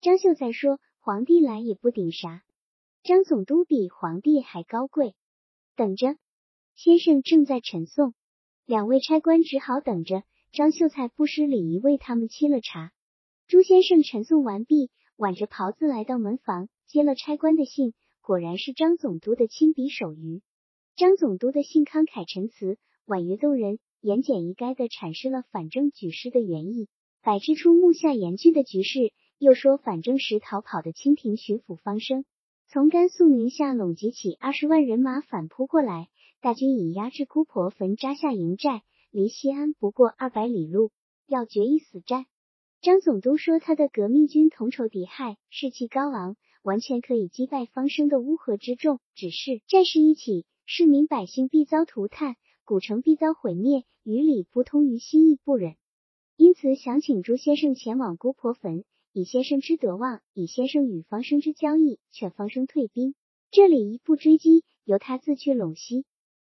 [0.00, 2.44] 张秀才说皇帝来也不顶啥，
[3.02, 5.16] 张总督比皇帝还高贵。
[5.74, 6.16] 等着，
[6.76, 8.12] 先生正在晨诵，
[8.64, 10.22] 两位差官只好等着。
[10.52, 12.92] 张秀才不失礼仪为他们沏了茶。
[13.48, 20.42] 朱先生晨诵完毕，挽着袍子来到门房，接了差官的信，果然是张总督的亲笔手谕。
[20.94, 22.76] 张总督的信慷慨陈词。
[23.06, 26.88] 婉约动人，言简意赅的阐释了反正举事的原意，
[27.22, 29.12] 摆置出目下严峻的局势。
[29.38, 32.24] 又说反正时逃跑的清廷巡抚方生，
[32.68, 36.08] 从甘肃宁夏拢集起二十万人马反扑过来，
[36.40, 40.90] 大军已压至姑婆坟扎下营寨，离西安不过二百里路，
[41.26, 42.26] 要决一死战。
[42.82, 49.00] 张总督说他的革命军同仇敌忾，士气高昂，完全可以击败方生的乌合之众。
[49.14, 52.36] 只是战事一起，市民百姓必遭涂炭。
[52.64, 55.76] 古城必遭毁灭，于理不通，于心意不忍，
[56.36, 63.14] 因此想请朱先生前往姑婆坟，以先生之德望，以先生与方生之交易，劝方生退兵。
[63.52, 66.04] 这里一步追击，由他自去陇西。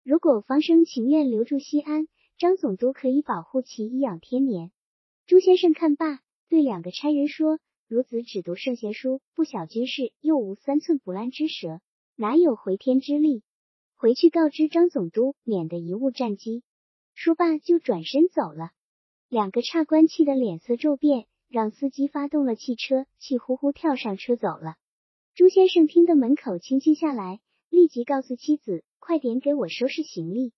[0.03, 2.07] 如果方生情愿留住西安，
[2.38, 4.71] 张总督可以保护其颐养天年。
[5.25, 7.57] 朱先生看罢，对两个差人说
[7.88, 11.79] ：“孺子只读圣贤书，不晓军事，又无三寸不烂之舌，
[12.17, 13.41] 哪有回天之力？”
[13.95, 16.62] 回去告知张总督，免得贻误战机。
[17.13, 18.71] 说罢就转身走了。
[19.29, 24.75] 两个差官气得脸色骤变，让司机发动了汽车，气呼呼跳上车走了。
[25.36, 30.51] 朱先生听得门口清静下来，立即告诉妻子：“快点给我收拾行李。”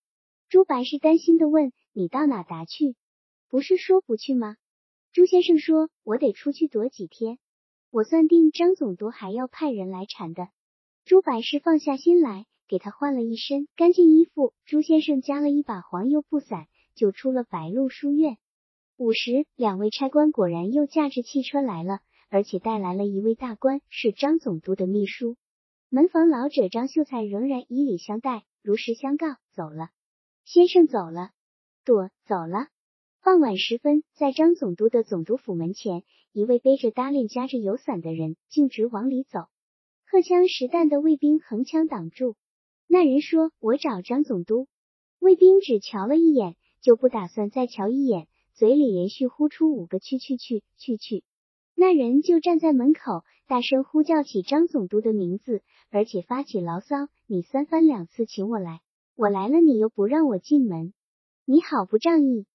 [0.49, 2.95] 朱白是担心的问：“你到哪达去？
[3.50, 4.56] 不是说不去吗？”
[5.14, 7.40] 朱先生说：“我得出去躲几天，
[7.92, 10.50] 我算定张总督还要派人来缠的。”
[11.06, 12.46] 朱白是放下心来。
[12.68, 18.40] 给他换了一身干净衣服，朱先生加了一把黄油布伞，就出了白鹿书院。
[18.98, 25.38] 午时，两位差官果然又驾着汽车来了，而且带来了一位大官，是张总督的秘书。
[25.90, 29.90] 门房老者张秀才仍然以礼相待，如实相告，走了。
[30.44, 31.34] 先生走了，
[31.84, 32.70] 躲走了。
[33.26, 39.48] 傍晚时分，在张总督的总督府门前，一位背着搭链、夹着油伞的人径直往里走，
[40.06, 42.36] 荷枪实弹的卫兵横枪挡住。
[42.86, 44.68] 那人说：“我找张总督。”
[45.18, 51.24] 卫兵只瞧了一眼，就不打算再瞧一眼，嘴里连续呼出五个“去去去去去”。
[51.74, 58.82] 那人就站在门口，大声呼叫起张总督的名字，而且发起牢骚：“你三番两次请我来，
[59.16, 60.94] 我来了你又不让我进门，
[61.44, 62.46] 你好不仗义！”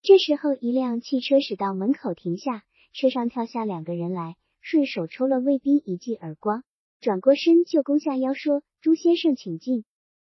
[0.00, 6.62] 这时候，一辆汽车驶到门口停下，车上跳下两个人来，顺手抽了卫兵一记耳光，
[7.00, 9.84] 转过身就弓下腰说：“朱先生，请进。”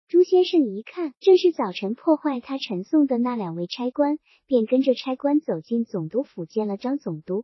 [0.08, 7.44] 朱先生一看，正是早晨破坏他陈送的那两位差官，便跟着差官走进总督府，见了张总督。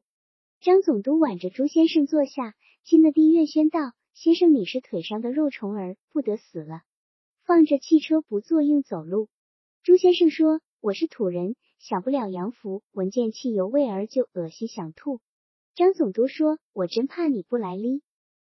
[0.62, 2.56] 张总督挽着朱先生坐下，
[2.86, 3.80] 亲的地愿宣道
[4.16, 6.84] ：“先生，你是腿上的肉虫儿，不得死了，
[7.44, 9.28] 放着汽车不坐，硬走路。”
[9.84, 15.20] 朱先生说：“我是土人，享不了洋服，闻见汽油味儿就恶心想吐。”
[15.76, 18.02] 张总督说：“我真怕你不来哩，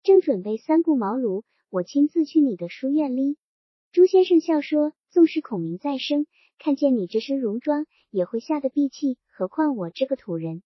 [0.02, 3.36] 正准备三顾茅庐，我亲自去你的书院哩。”
[3.92, 6.26] 朱先生笑说：“纵使孔明再生，
[6.58, 10.64] 看见你这身戎装，也会吓得闭气，何况我这个土人。”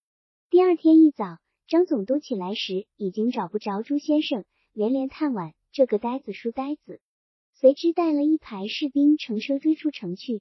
[0.49, 1.37] 第二天一早，
[1.69, 6.99] 张总督起来时，已经找不着朱先生，连连叹惋：“这个呆子，书呆子。”
[7.53, 10.41] 随之带了一排士兵乘车追出城去。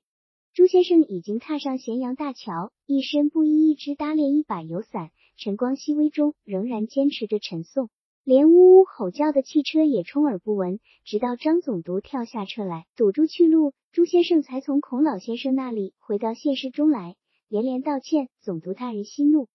[0.53, 7.89] 朱先生已经踏上咸阳大桥，一身布衣，一只搭链，一把油伞，晨光熹微中，仍然坚持着晨诵。
[8.23, 17.15] 连呜呜吼叫的汽车也充耳不闻，直到张总督跳下车来堵住去路，朱先生才从孔老先生那里回到现实中来，
[17.47, 18.29] 连连道歉。
[18.39, 19.47] 总督大人息怒，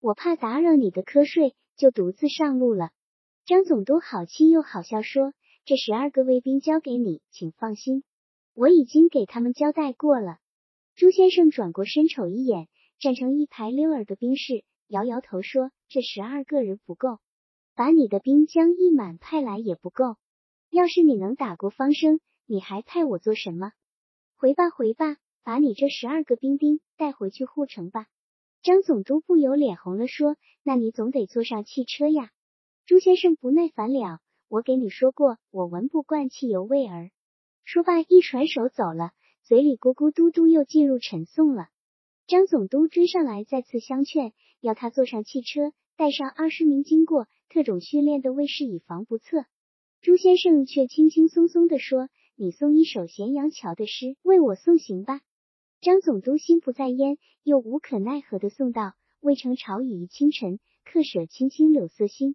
[0.00, 2.90] 我怕打扰你的瞌睡，就独自上路了。
[3.46, 5.32] 张总督好气又好笑，说
[5.64, 8.02] ：“这十二个卫兵交给你，请放心，
[8.54, 10.38] 我已经给他们交代过了。”
[10.96, 17.18] 朱先生转过身瞅一眼站成一排溜儿的兵士，摇摇头说：“这十二个人不够。”
[17.74, 20.16] 把你的兵将一满派来也不够，
[20.70, 23.72] 要是你能打过方生，你还派我做什么？
[24.36, 28.06] 回吧回吧，把你这十二个兵丁带回去护城吧。
[28.62, 32.30] 张总督不由脸红了，说：“那你总得坐上汽车呀。”
[32.84, 37.10] 朱先生不耐烦了，我给你说过，我闻不惯汽油味儿。
[37.72, 39.12] 说罢一甩手走了，
[39.44, 41.68] 嘴里咕咕嘟嘟又进入陈诵了。
[42.26, 47.28] 张总督追上来再次相劝，要他坐上汽车，带上二十名经过。
[47.48, 49.44] 特种训练的卫士以防不测，
[50.00, 55.20] 朱先生却轻轻松松地说：“你送一首咸阳桥的诗为我送行吧。”
[55.80, 62.34] 张总督心不在焉，又无可奈何的送道：“渭城朝雨浥轻尘，客舍青青柳色新。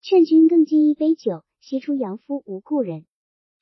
[0.00, 3.06] 劝君更尽一杯酒，西出阳夫无故人。”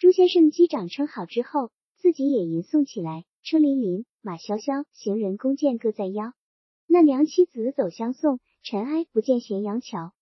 [0.00, 6.32] 朱先生击掌称好之后，自己也吟诵起来：“车辚辚，马萧萧，行人弓箭各在腰。
[6.86, 10.14] 那娘妻子走相送，尘埃不见咸阳桥。”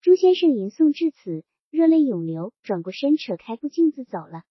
[0.00, 4.44] 朱先生吟诵至此，热泪涌流，转过身，扯开布镜子走了。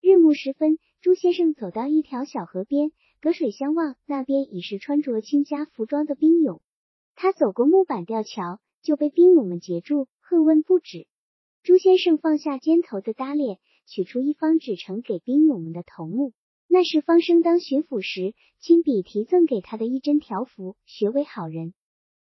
[0.00, 6.62] 日暮时分，朱先生走到一条小河边，隔水相望，那边已是穿着清家服装的兵勇。
[7.16, 11.08] 他走过木板吊桥，就被兵勇们截住，喝问不止。
[11.64, 16.34] 朱先生放下肩头的搭链，取出一方纸呈给兵勇们的头目，
[16.68, 21.72] 那是方生当巡抚时亲笔题赠给他的一针条幅，学为好人。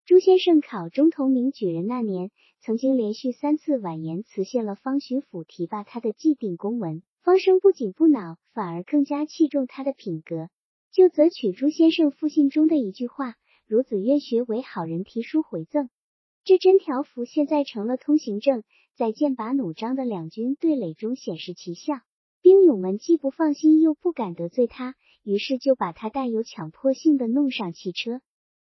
[0.05, 7.03] 朱先生考中同名举人那年，曾经连续三次婉言辞谢了方巡抚提拔他的既定公文。
[7.25, 10.49] 方生不仅不恼，反而更加器重他的品格，
[10.93, 13.35] 就择取朱先生复信中的一句话
[13.69, 15.91] ：“孺子愿学为好人”，提书回赠。
[16.45, 18.63] 这真条幅现在成了通行证，
[18.97, 21.97] 在剑拔弩张的两军对垒中显示奇效。
[22.41, 28.23] 兵勇们既不放心，又不敢得罪他，于是就把他带有强迫性的弄上汽车。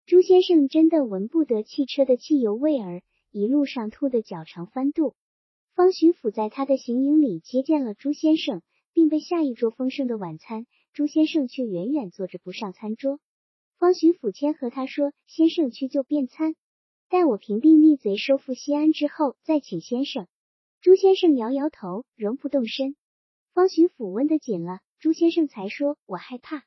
[0.04, 5.14] 朱先生真的闻不得汽车的汽油味儿，一路上吐得脚肠翻肚。
[5.76, 8.62] 方巡抚在他的行营里接见了朱先生，
[8.92, 13.20] 并备下一桌丰盛的晚餐，朱先生却远远坐着不上餐桌。
[13.78, 16.56] 方巡抚谦和他说：“先生去就便餐，
[17.08, 20.26] 待我平定逆贼，收复西安之后，再请先生。”
[20.82, 22.96] 朱先生摇摇头，仍不动身。
[23.52, 26.64] 方巡抚问得紧了，朱先生才说：“我害怕。”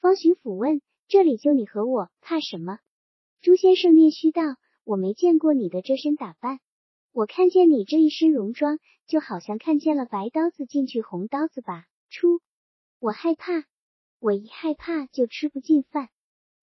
[0.00, 0.80] 方巡抚问。
[1.08, 2.78] 这里就你和我，怕什么？
[3.42, 4.42] 朱先生面虚道
[4.84, 6.58] ：“我没见过你的这身打扮，
[7.12, 12.40] 我看见你这一身戎装，就好像看见了白刀子进去红刀子吧。”出，
[12.98, 13.66] 我害怕，
[14.20, 16.08] 我一害怕就吃不进饭。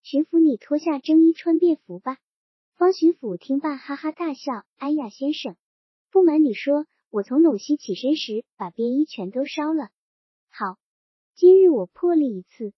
[0.02, 2.18] 巡抚，你脱下征衣穿便服吧。
[2.80, 5.54] 方巡抚听罢，哈哈大笑：“哎呀，先生，
[6.10, 9.90] 不瞒你说，我从陇西起身时，把便衣全都烧了。
[10.48, 10.78] 好，
[11.34, 12.72] 今日我破例一次。”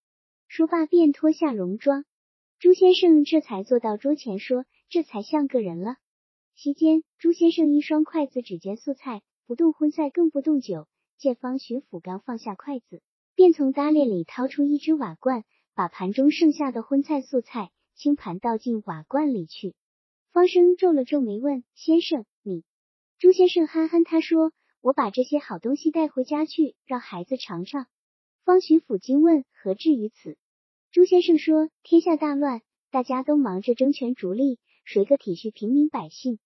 [0.48, 2.05] 说罢，便脱下戎装。
[2.59, 5.94] 朱先生这才坐到桌前，说：“这才像个人了。”
[6.57, 10.88] 席间，朱先生一双筷子只煎素菜，不动荤菜，更不动酒。
[11.16, 13.03] 见方巡抚刚放下筷子，
[13.36, 15.44] 便从搭裢里掏出一只瓦罐，
[15.74, 19.76] 把盘中剩下的荤菜素菜清盘倒进瓦罐里去。
[20.33, 22.64] 方生皱了皱眉，问：“先生，你？”
[23.20, 27.87] 朱先生憨憨他说：“我把这些好东西带回家去，让孩子尝尝。”
[28.43, 30.39] 方巡抚惊问：“何至于此？”
[30.91, 36.39] 朱先生说：“天下大乱，大家都忙着争权逐利，谁个体恤平民百姓？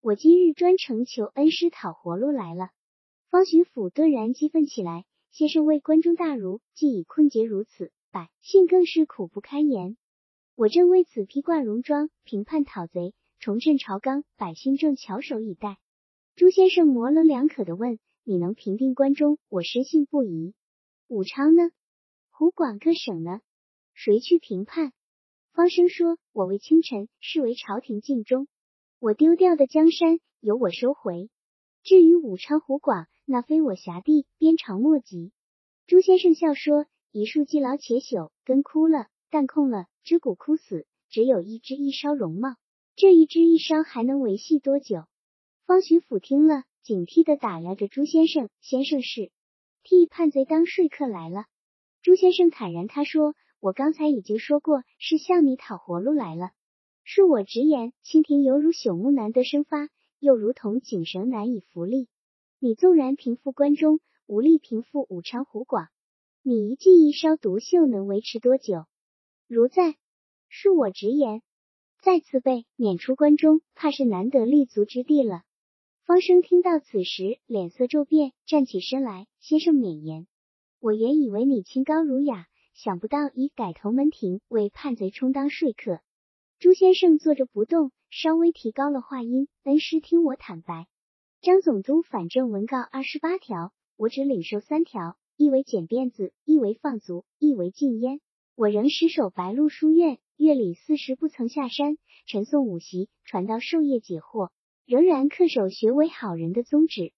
[0.00, 2.70] 我今日专程求恩师讨活路来了。”
[3.28, 9.96] 方巡抚顿然激愤起来：“先生为关中大儒，既已困劫如此，百姓更是苦不堪言。
[10.54, 15.76] 我正为此披挂戎装，平叛讨贼，重振朝纲，百姓正翘首以待。”
[16.36, 20.54] 朱先生模棱两可的问：“你能平定关中，我深信不疑。
[21.08, 21.72] 武昌呢？
[22.30, 23.40] 湖广各省呢？”
[23.94, 24.92] 谁去评判？
[25.52, 28.46] 方生说：“我为清臣，是为朝廷尽忠。
[29.00, 31.28] 我丢掉的江山，由我收回。
[31.82, 35.32] 至于武昌、湖广，那非我辖地，鞭长莫及。”
[35.88, 42.54] 朱先生笑说：“一树既老且朽，根枯了，但空了，枝骨枯死，只有一枝一梢容貌。
[42.96, 45.04] 这一支一梢还能维系多久？”
[45.66, 49.30] 方巡抚听了，警惕的打量着朱先生：“先生是
[49.82, 51.46] 替叛贼当说客来了？”
[52.02, 53.34] 朱先生坦然他说。
[53.64, 56.50] 我刚才已经说过，是向你讨活路来了。
[57.06, 59.88] 恕我直言，清廷犹如朽木难得生发，
[60.18, 62.08] 又如同井绳难以浮力。
[62.58, 65.86] 你纵然平复关中，无力平复武昌、湖广。
[66.42, 68.86] 你一计一烧独秀能维持多久？
[69.46, 69.94] 如在，
[70.50, 71.40] 恕我直言，
[72.02, 75.44] 再次被撵出关中，怕是难得立足之地了。
[76.04, 80.26] 方生听到此时，脸色骤变，站起身来：“先生免言，
[80.80, 86.00] 我原以为你清高儒雅。”想不到已改头门庭，为叛贼充当说客。
[86.58, 90.88] 朱先生坐着不动，稍微提高了话音：“恩师，听我坦白。
[91.40, 98.20] 张总督反正文告二十八条，我只领受三条：一为剪辫子，一为放足，一为禁烟。
[98.56, 104.50] 我仍失守白鹿书院，月里四十不曾下山，晨诵五习，传道授业解惑，
[104.86, 107.12] 仍然恪守学为好人的宗旨。”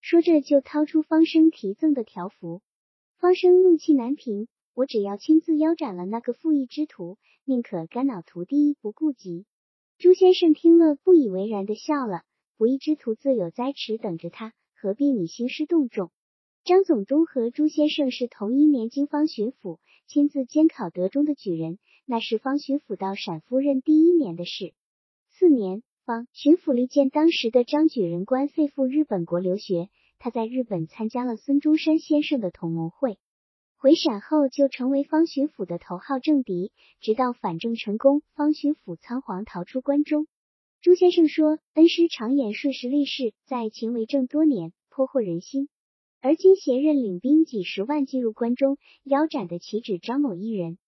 [0.00, 2.62] 说着就掏出方生提赠的条幅，
[3.18, 4.48] 方生怒气难平。
[4.74, 9.44] 我只要亲自腰斩了那个负义之徒，宁可肝脑涂地不顾及。
[9.98, 12.22] 朱先生听了不以为然的笑了。
[12.56, 16.12] 不义之徒自有灾迟等着他，何必你兴师动众？
[16.64, 21.78] 张总督和朱先生是同一年经方巡抚，亲自监考德中的举人，
[22.10, 24.72] 那是方巡抚到陕夫任第一年的事。
[25.28, 33.18] 次年，方巡抚力荐当时的张举人官费赴日本国留学，他在日本参加了孙中山先生的同盟会。
[33.76, 40.26] 回陕后就成为方巡抚的头号政敌，直到反正成功，方巡抚仓皇逃出关中。
[40.80, 45.68] 朱先生说：“恩师常言顺时立事，在秦为政多年，颇获人心。
[46.22, 50.78] 而今携任领兵几十万进入关中，腰斩的岂止张某一人？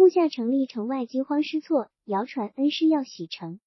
[0.00, 3.60] 目下城里城外惊慌失措，谣传恩师要洗城，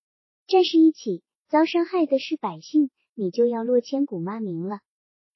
[0.47, 4.79] 战事一起，遭伤害的是百姓，你就要落千古骂名了。”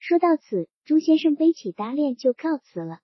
[0.02, 3.02] 说到此，朱先生背起搭链就告辞了。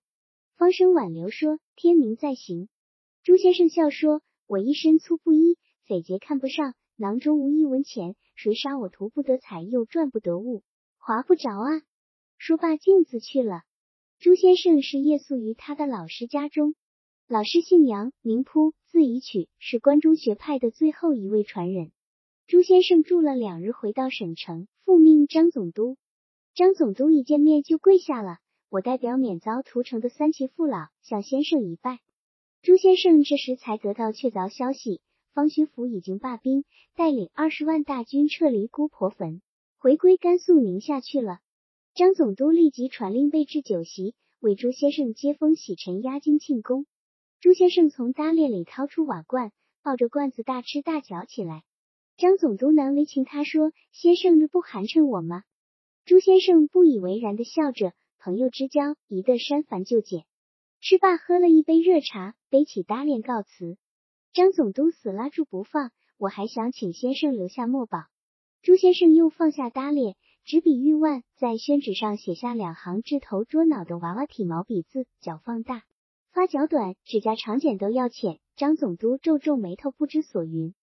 [0.56, 2.68] 方生挽留说：“天明再行。”
[3.22, 10.64] 朱先生笑说：“我一身粗布衣，匪劫看不上，囊中无一文钱，谁杀我图不得财，又赚不得物，
[10.98, 11.82] 划不着啊！”
[12.38, 13.62] 说罢径自去了。
[14.18, 16.74] 朱先生是夜宿于他的老师家中，
[17.26, 21.90] 老师姓杨，名扑，字以曲，是关中学派的最后一位传人。
[22.46, 25.96] 朱先生住了两日，回到省城，复命张总督。
[26.54, 28.40] 张总督一见面就跪下了。
[28.68, 31.98] 我代表免遭屠城的三秦父老向先生一拜。
[32.60, 35.00] 朱先生这时才得到确凿消息，
[35.32, 39.40] 方巡抚已经罢兵，带领二十万大军撤离姑婆坟，
[39.78, 41.38] 回归甘肃宁夏去了。
[41.94, 46.84] 张总督立即传令备置酒席，为朱先生接风洗尘、压惊庆功。
[47.44, 51.62] 朱先生从搭链里掏出瓦罐，抱着罐子大吃大嚼起来。
[52.16, 55.42] 张总督难为情，他说：“先生不寒碜我吗？”
[56.06, 57.92] 朱先生不以为然的笑着。
[58.18, 60.24] 朋友之交，宜得删繁就简。
[60.80, 63.76] 吃罢，喝了一杯热茶，背起搭链告辞。
[64.32, 68.04] 张总督死拉住不放，我还想请先生留下墨宝。
[68.62, 70.16] 朱先生又放下搭链，
[70.46, 75.82] 执笔玉腕，在宣纸上写下两行枝头捉脑的娃娃体毛笔字：脚放大，
[76.34, 78.40] 发脚短，指甲长剪都要浅。
[78.56, 80.74] 张总督皱皱眉头，不知所云。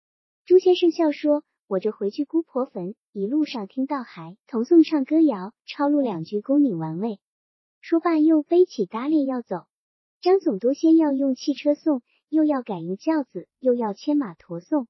[0.46, 1.44] 朱先生笑说。
[1.68, 7.20] 我这回去姑婆坟，一路上听到还同颂唱歌谣，抄录两句恭领玩味。
[7.82, 9.66] 说罢，又背起搭链要走。
[10.22, 14.88] 张总督先要用汽车送，又要改用轿子，又要牵马驮送。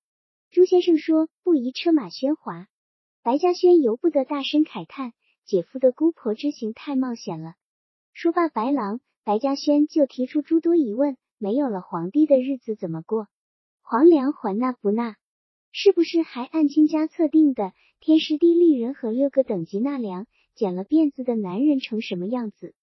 [0.51, 2.67] 朱先生说：“不宜车马喧哗。”
[3.23, 5.13] 白嘉轩由不得大声慨叹
[5.45, 7.55] ：“姐夫的姑婆之行太冒险了。”
[8.13, 13.27] 说罢，白狼白嘉轩就提出诸多疑问：没有了皇帝的日子怎么过？
[13.83, 15.15] 皇粮还纳不纳？
[15.71, 20.25] 是不是还按亲家测定的天时地利人和六个等级纳凉？
[20.55, 22.73] 剪了辫子的男人成什么样子？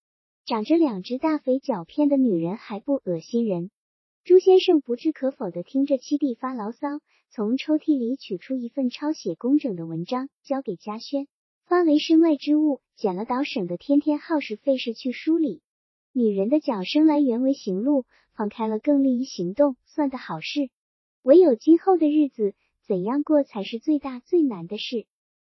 [0.45, 3.73] 长着两只大肥脚片的女人还不恶心人？
[4.23, 11.27] 朱先生不置可否的听着七弟发牢骚，从抽屉里取出一份抄写工整的文章，交给嘉轩，
[11.67, 15.63] 发为身外之物，剪了倒省得天天耗时费事去梳理。
[16.19, 18.05] 女人的脚生来原为行路，
[18.35, 20.69] 放开了更利于行动，算得好事。
[21.23, 22.55] 唯有今后的日子
[22.89, 25.07] 怎样过才是最大最难的事。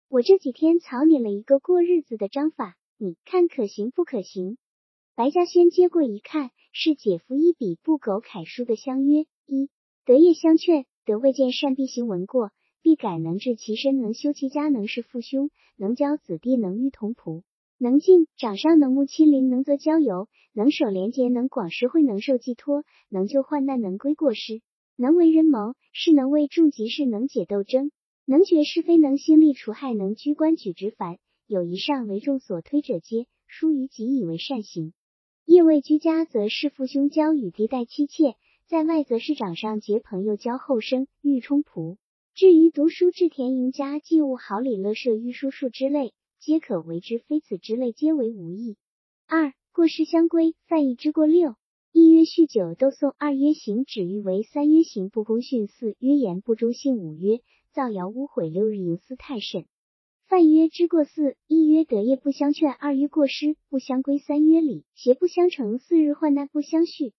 [0.09, 4.59] 我这几天草拟了一个过日子的章法，你看可行不可行？
[5.15, 9.71] 白嘉轩接过一看，是姐夫一笔不苟楷书的相约：一
[10.05, 12.51] 德业相劝，德未见善必行闻过，
[12.83, 17.41] 必改能治其身，能修其家，能事父兄，能教子弟，能育童仆。
[17.81, 24.61] 能敬掌上，能慕亲邻，能则交游，能守廉洁，能广施惠，能受寄托，能救患难，能归过失，
[24.97, 27.91] 能为人谋，是能为众吉事，能解斗争，
[28.25, 31.19] 能决是非，能兴利除害，能居官举职凡。
[31.47, 34.91] 有一上为众所推者，皆疏于己以为善行。
[35.45, 38.33] 业未居家，则是父兄交与敌待妻妾；
[38.67, 41.95] 在外，则是掌上结朋友交后生，欲冲仆。
[42.35, 46.11] 至于读书治田营家，祭物好礼乐射御书数之类。
[46.39, 48.77] 皆可为之，非此之类，皆为无益。
[49.27, 51.55] 二过失相规，犯意之过六。
[51.91, 57.41] 一曰酗酒斗讼，二曰行止欲为，三曰行不公训，四曰言不忠信，五曰
[57.73, 59.65] 造谣污秽，六日营私太甚。
[60.27, 67.13] 犯曰之过四：一曰得业不相劝，二曰过失不相规，三曰礼邪不相成，四日患难不相续。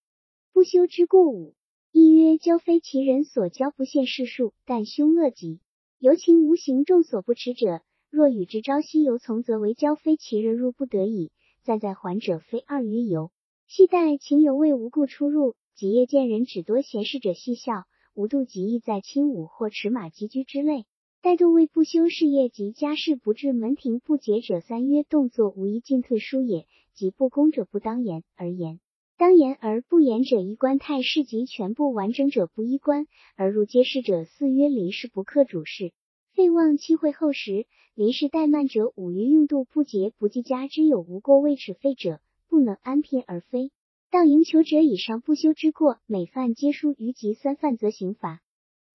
[0.54, 1.54] 不修之过五：
[1.92, 5.60] 一曰交非其人所交，不现世数，但凶恶极，
[5.98, 7.82] 有情无形，众所不耻者。
[8.10, 11.30] 若与之朝夕游从，则为交非其人入不得已；
[11.62, 13.30] 暂在还者，非二于游。
[13.68, 17.84] 系待秦游未无故出入，几夜见人只多闲事者，戏笑。
[18.12, 20.84] 无度极意在轻舞或持马疾居之类。
[21.22, 26.66] 待度未不修事业及家事不治门庭不洁者，三曰动作无一进退书也。
[26.92, 28.80] 即不公者不当言而言，
[29.16, 33.06] 当言而不言者，衣冠太事及全部完整者不衣冠
[33.36, 35.92] 而入皆事者，四曰离事不克主事。
[36.40, 42.18] 废忘期会后时，临时怠慢者，五于用度不节，不计家之有无过，未耻废者，
[42.48, 43.70] 不能安贫而非。
[44.08, 48.40] 当赢求者以上不修之过，每犯皆书于及三犯则刑罚。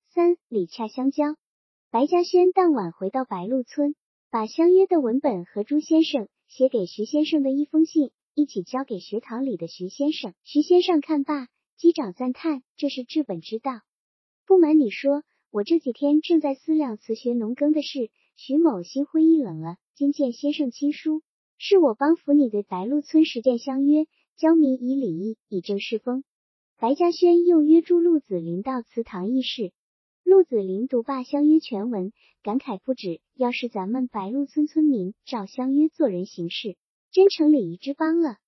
[0.09, 1.35] 三礼洽相交。
[1.91, 3.93] 白嘉轩当晚回到白鹿村，
[4.31, 10.33] 把相约的文本和朱先生写给徐先生的一封信一起交给学堂里的徐先生。
[10.43, 13.81] 徐先生看罢，击掌赞叹：“这是治本之道。”
[14.47, 15.21] 不瞒你说。
[15.55, 19.77] 我这几天正在思量辞学农耕的事，徐某心灰意冷了。
[19.93, 21.21] 今见先生亲书，
[21.57, 26.25] 是我帮扶你的白鹿村实践相约，教民以礼义，以正世风。
[26.77, 29.71] 白嘉轩又约住陆子霖到祠堂议事。
[30.25, 32.11] 陆子霖读罢相约全文，
[32.43, 33.21] 感慨不止。
[33.33, 36.75] 要是咱们白鹿村村民照相约做人行事，
[37.13, 38.39] 真成礼仪之邦了。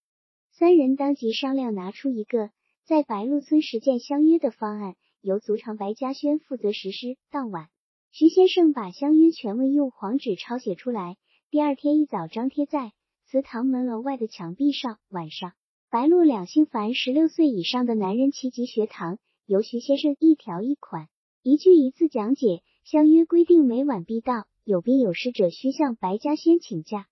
[0.52, 2.50] 三人当即商量，拿出一个
[2.84, 4.98] 在白鹿村实践相约的方案。
[5.22, 7.18] 由族长白嘉轩负责实施。
[7.30, 7.70] 当晚，
[8.12, 11.18] 徐先生把相约全文用黄纸抄写出来，
[11.50, 12.92] 第二天一早张贴在
[13.26, 15.00] 祠堂门楼外的墙壁上。
[15.10, 15.54] 晚上，
[15.90, 21.08] 白鹿两姓凡十六岁以上的男人齐集学堂，由徐先生一条一款、
[21.44, 22.64] 一句一字讲解。
[22.84, 27.06] 相约规定每晚必到，有病有事者需向白嘉轩请假，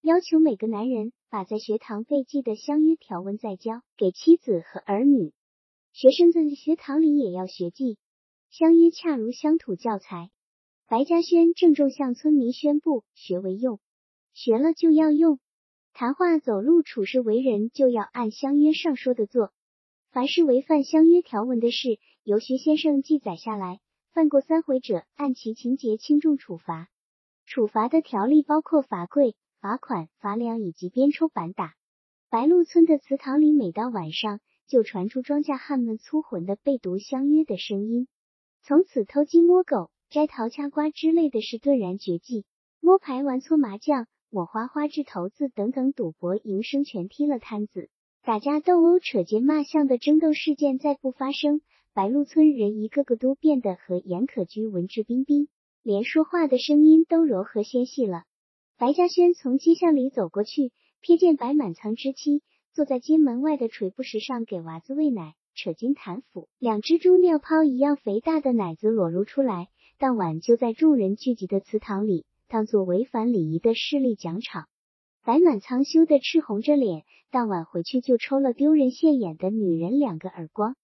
[0.00, 5.32] 要求每个男人把在学堂背记的相约条文再交给妻子和儿女。
[5.92, 7.98] 学生在学堂里也要学记，
[8.48, 10.30] 相约恰如乡土教材。
[10.88, 13.78] 白嘉轩郑重向村民宣布：学为用，
[14.32, 15.38] 学了就要用。
[15.92, 19.52] 谈话、走路、处事、为人，就要按相约上说的做。
[20.10, 23.78] 凡是违反相约条文的事，由徐先生记载下来。
[24.14, 26.88] 犯过三回者，按其情节轻重处罚。
[27.44, 31.74] 处罚的条例包括罚跪、罚款、罚粮以及鞭抽板打。
[32.30, 34.40] 白鹿村的祠堂里，每到晚上。
[34.72, 38.08] 就传出庄稼汉们粗浑的背毒相约的声音，
[38.62, 42.46] 从此偷鸡摸狗、摘桃掐瓜之类的事顿然绝迹。
[42.80, 47.90] 摸牌、玩搓麻将、抹花花、掷骰子等等赌博营生全踢了摊子，
[48.22, 51.60] 打架斗殴、扯肩骂相的争斗事件再不发生。
[51.92, 55.48] 白鹿村人一个个都变得和严可居文质彬彬，
[55.82, 58.22] 连说话的声音都柔和纤细了。
[58.78, 62.42] 白嘉轩从街巷里走过去，瞥见白满仓之妻。
[62.74, 69.68] 坐在街门外的垂布石上给娃子喂奶，扯金弹斧，两只猪尿泡一样肥大的奶子裸露出来。
[69.98, 74.68] 当晚就在众人聚集的祠堂里，当做违反礼仪的势力讲场。
[75.22, 80.74] 白满仓羞得赤红着脸，当晚回去就抽了丢人现眼的女人两个耳光。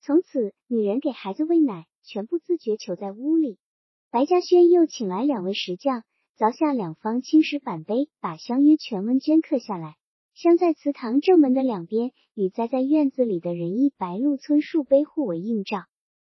[0.00, 3.58] 从此，女人给孩子喂奶，全部自觉囚在屋里。
[4.12, 6.04] 白嘉轩又请来两位石匠，
[6.38, 9.96] 凿下两方青石板碑，把相约全文镌刻下来，
[10.34, 15.84] 镶在祠堂正门的两边，与栽在院子里的仁义白鹿村树碑互为映照。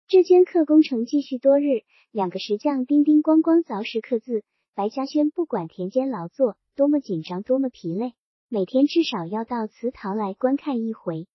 [0.07, 1.83] 这镌刻工程继续多日，
[2.13, 4.45] 两个石匠叮叮咣咣凿石刻字。
[4.77, 8.13] 白嘉轩不管田间劳作多么紧张，多么疲累，
[8.49, 11.27] 每天至少要到祠堂来观看一回。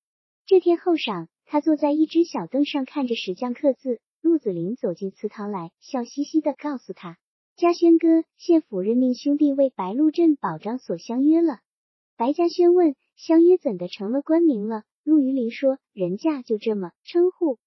[0.45, 3.99] 这天后晌，他坐在一只小凳上看着石匠刻字。
[4.21, 7.17] 陆子霖走进祠堂来，笑嘻嘻的告诉他
[7.57, 11.59] ：“嘉轩哥，县府任命兄弟为白鹿镇保障所相约了。”
[12.23, 17.59] 白嘉轩问：“相约怎的成了官名了？”陆于林说：“人家就这么称呼。”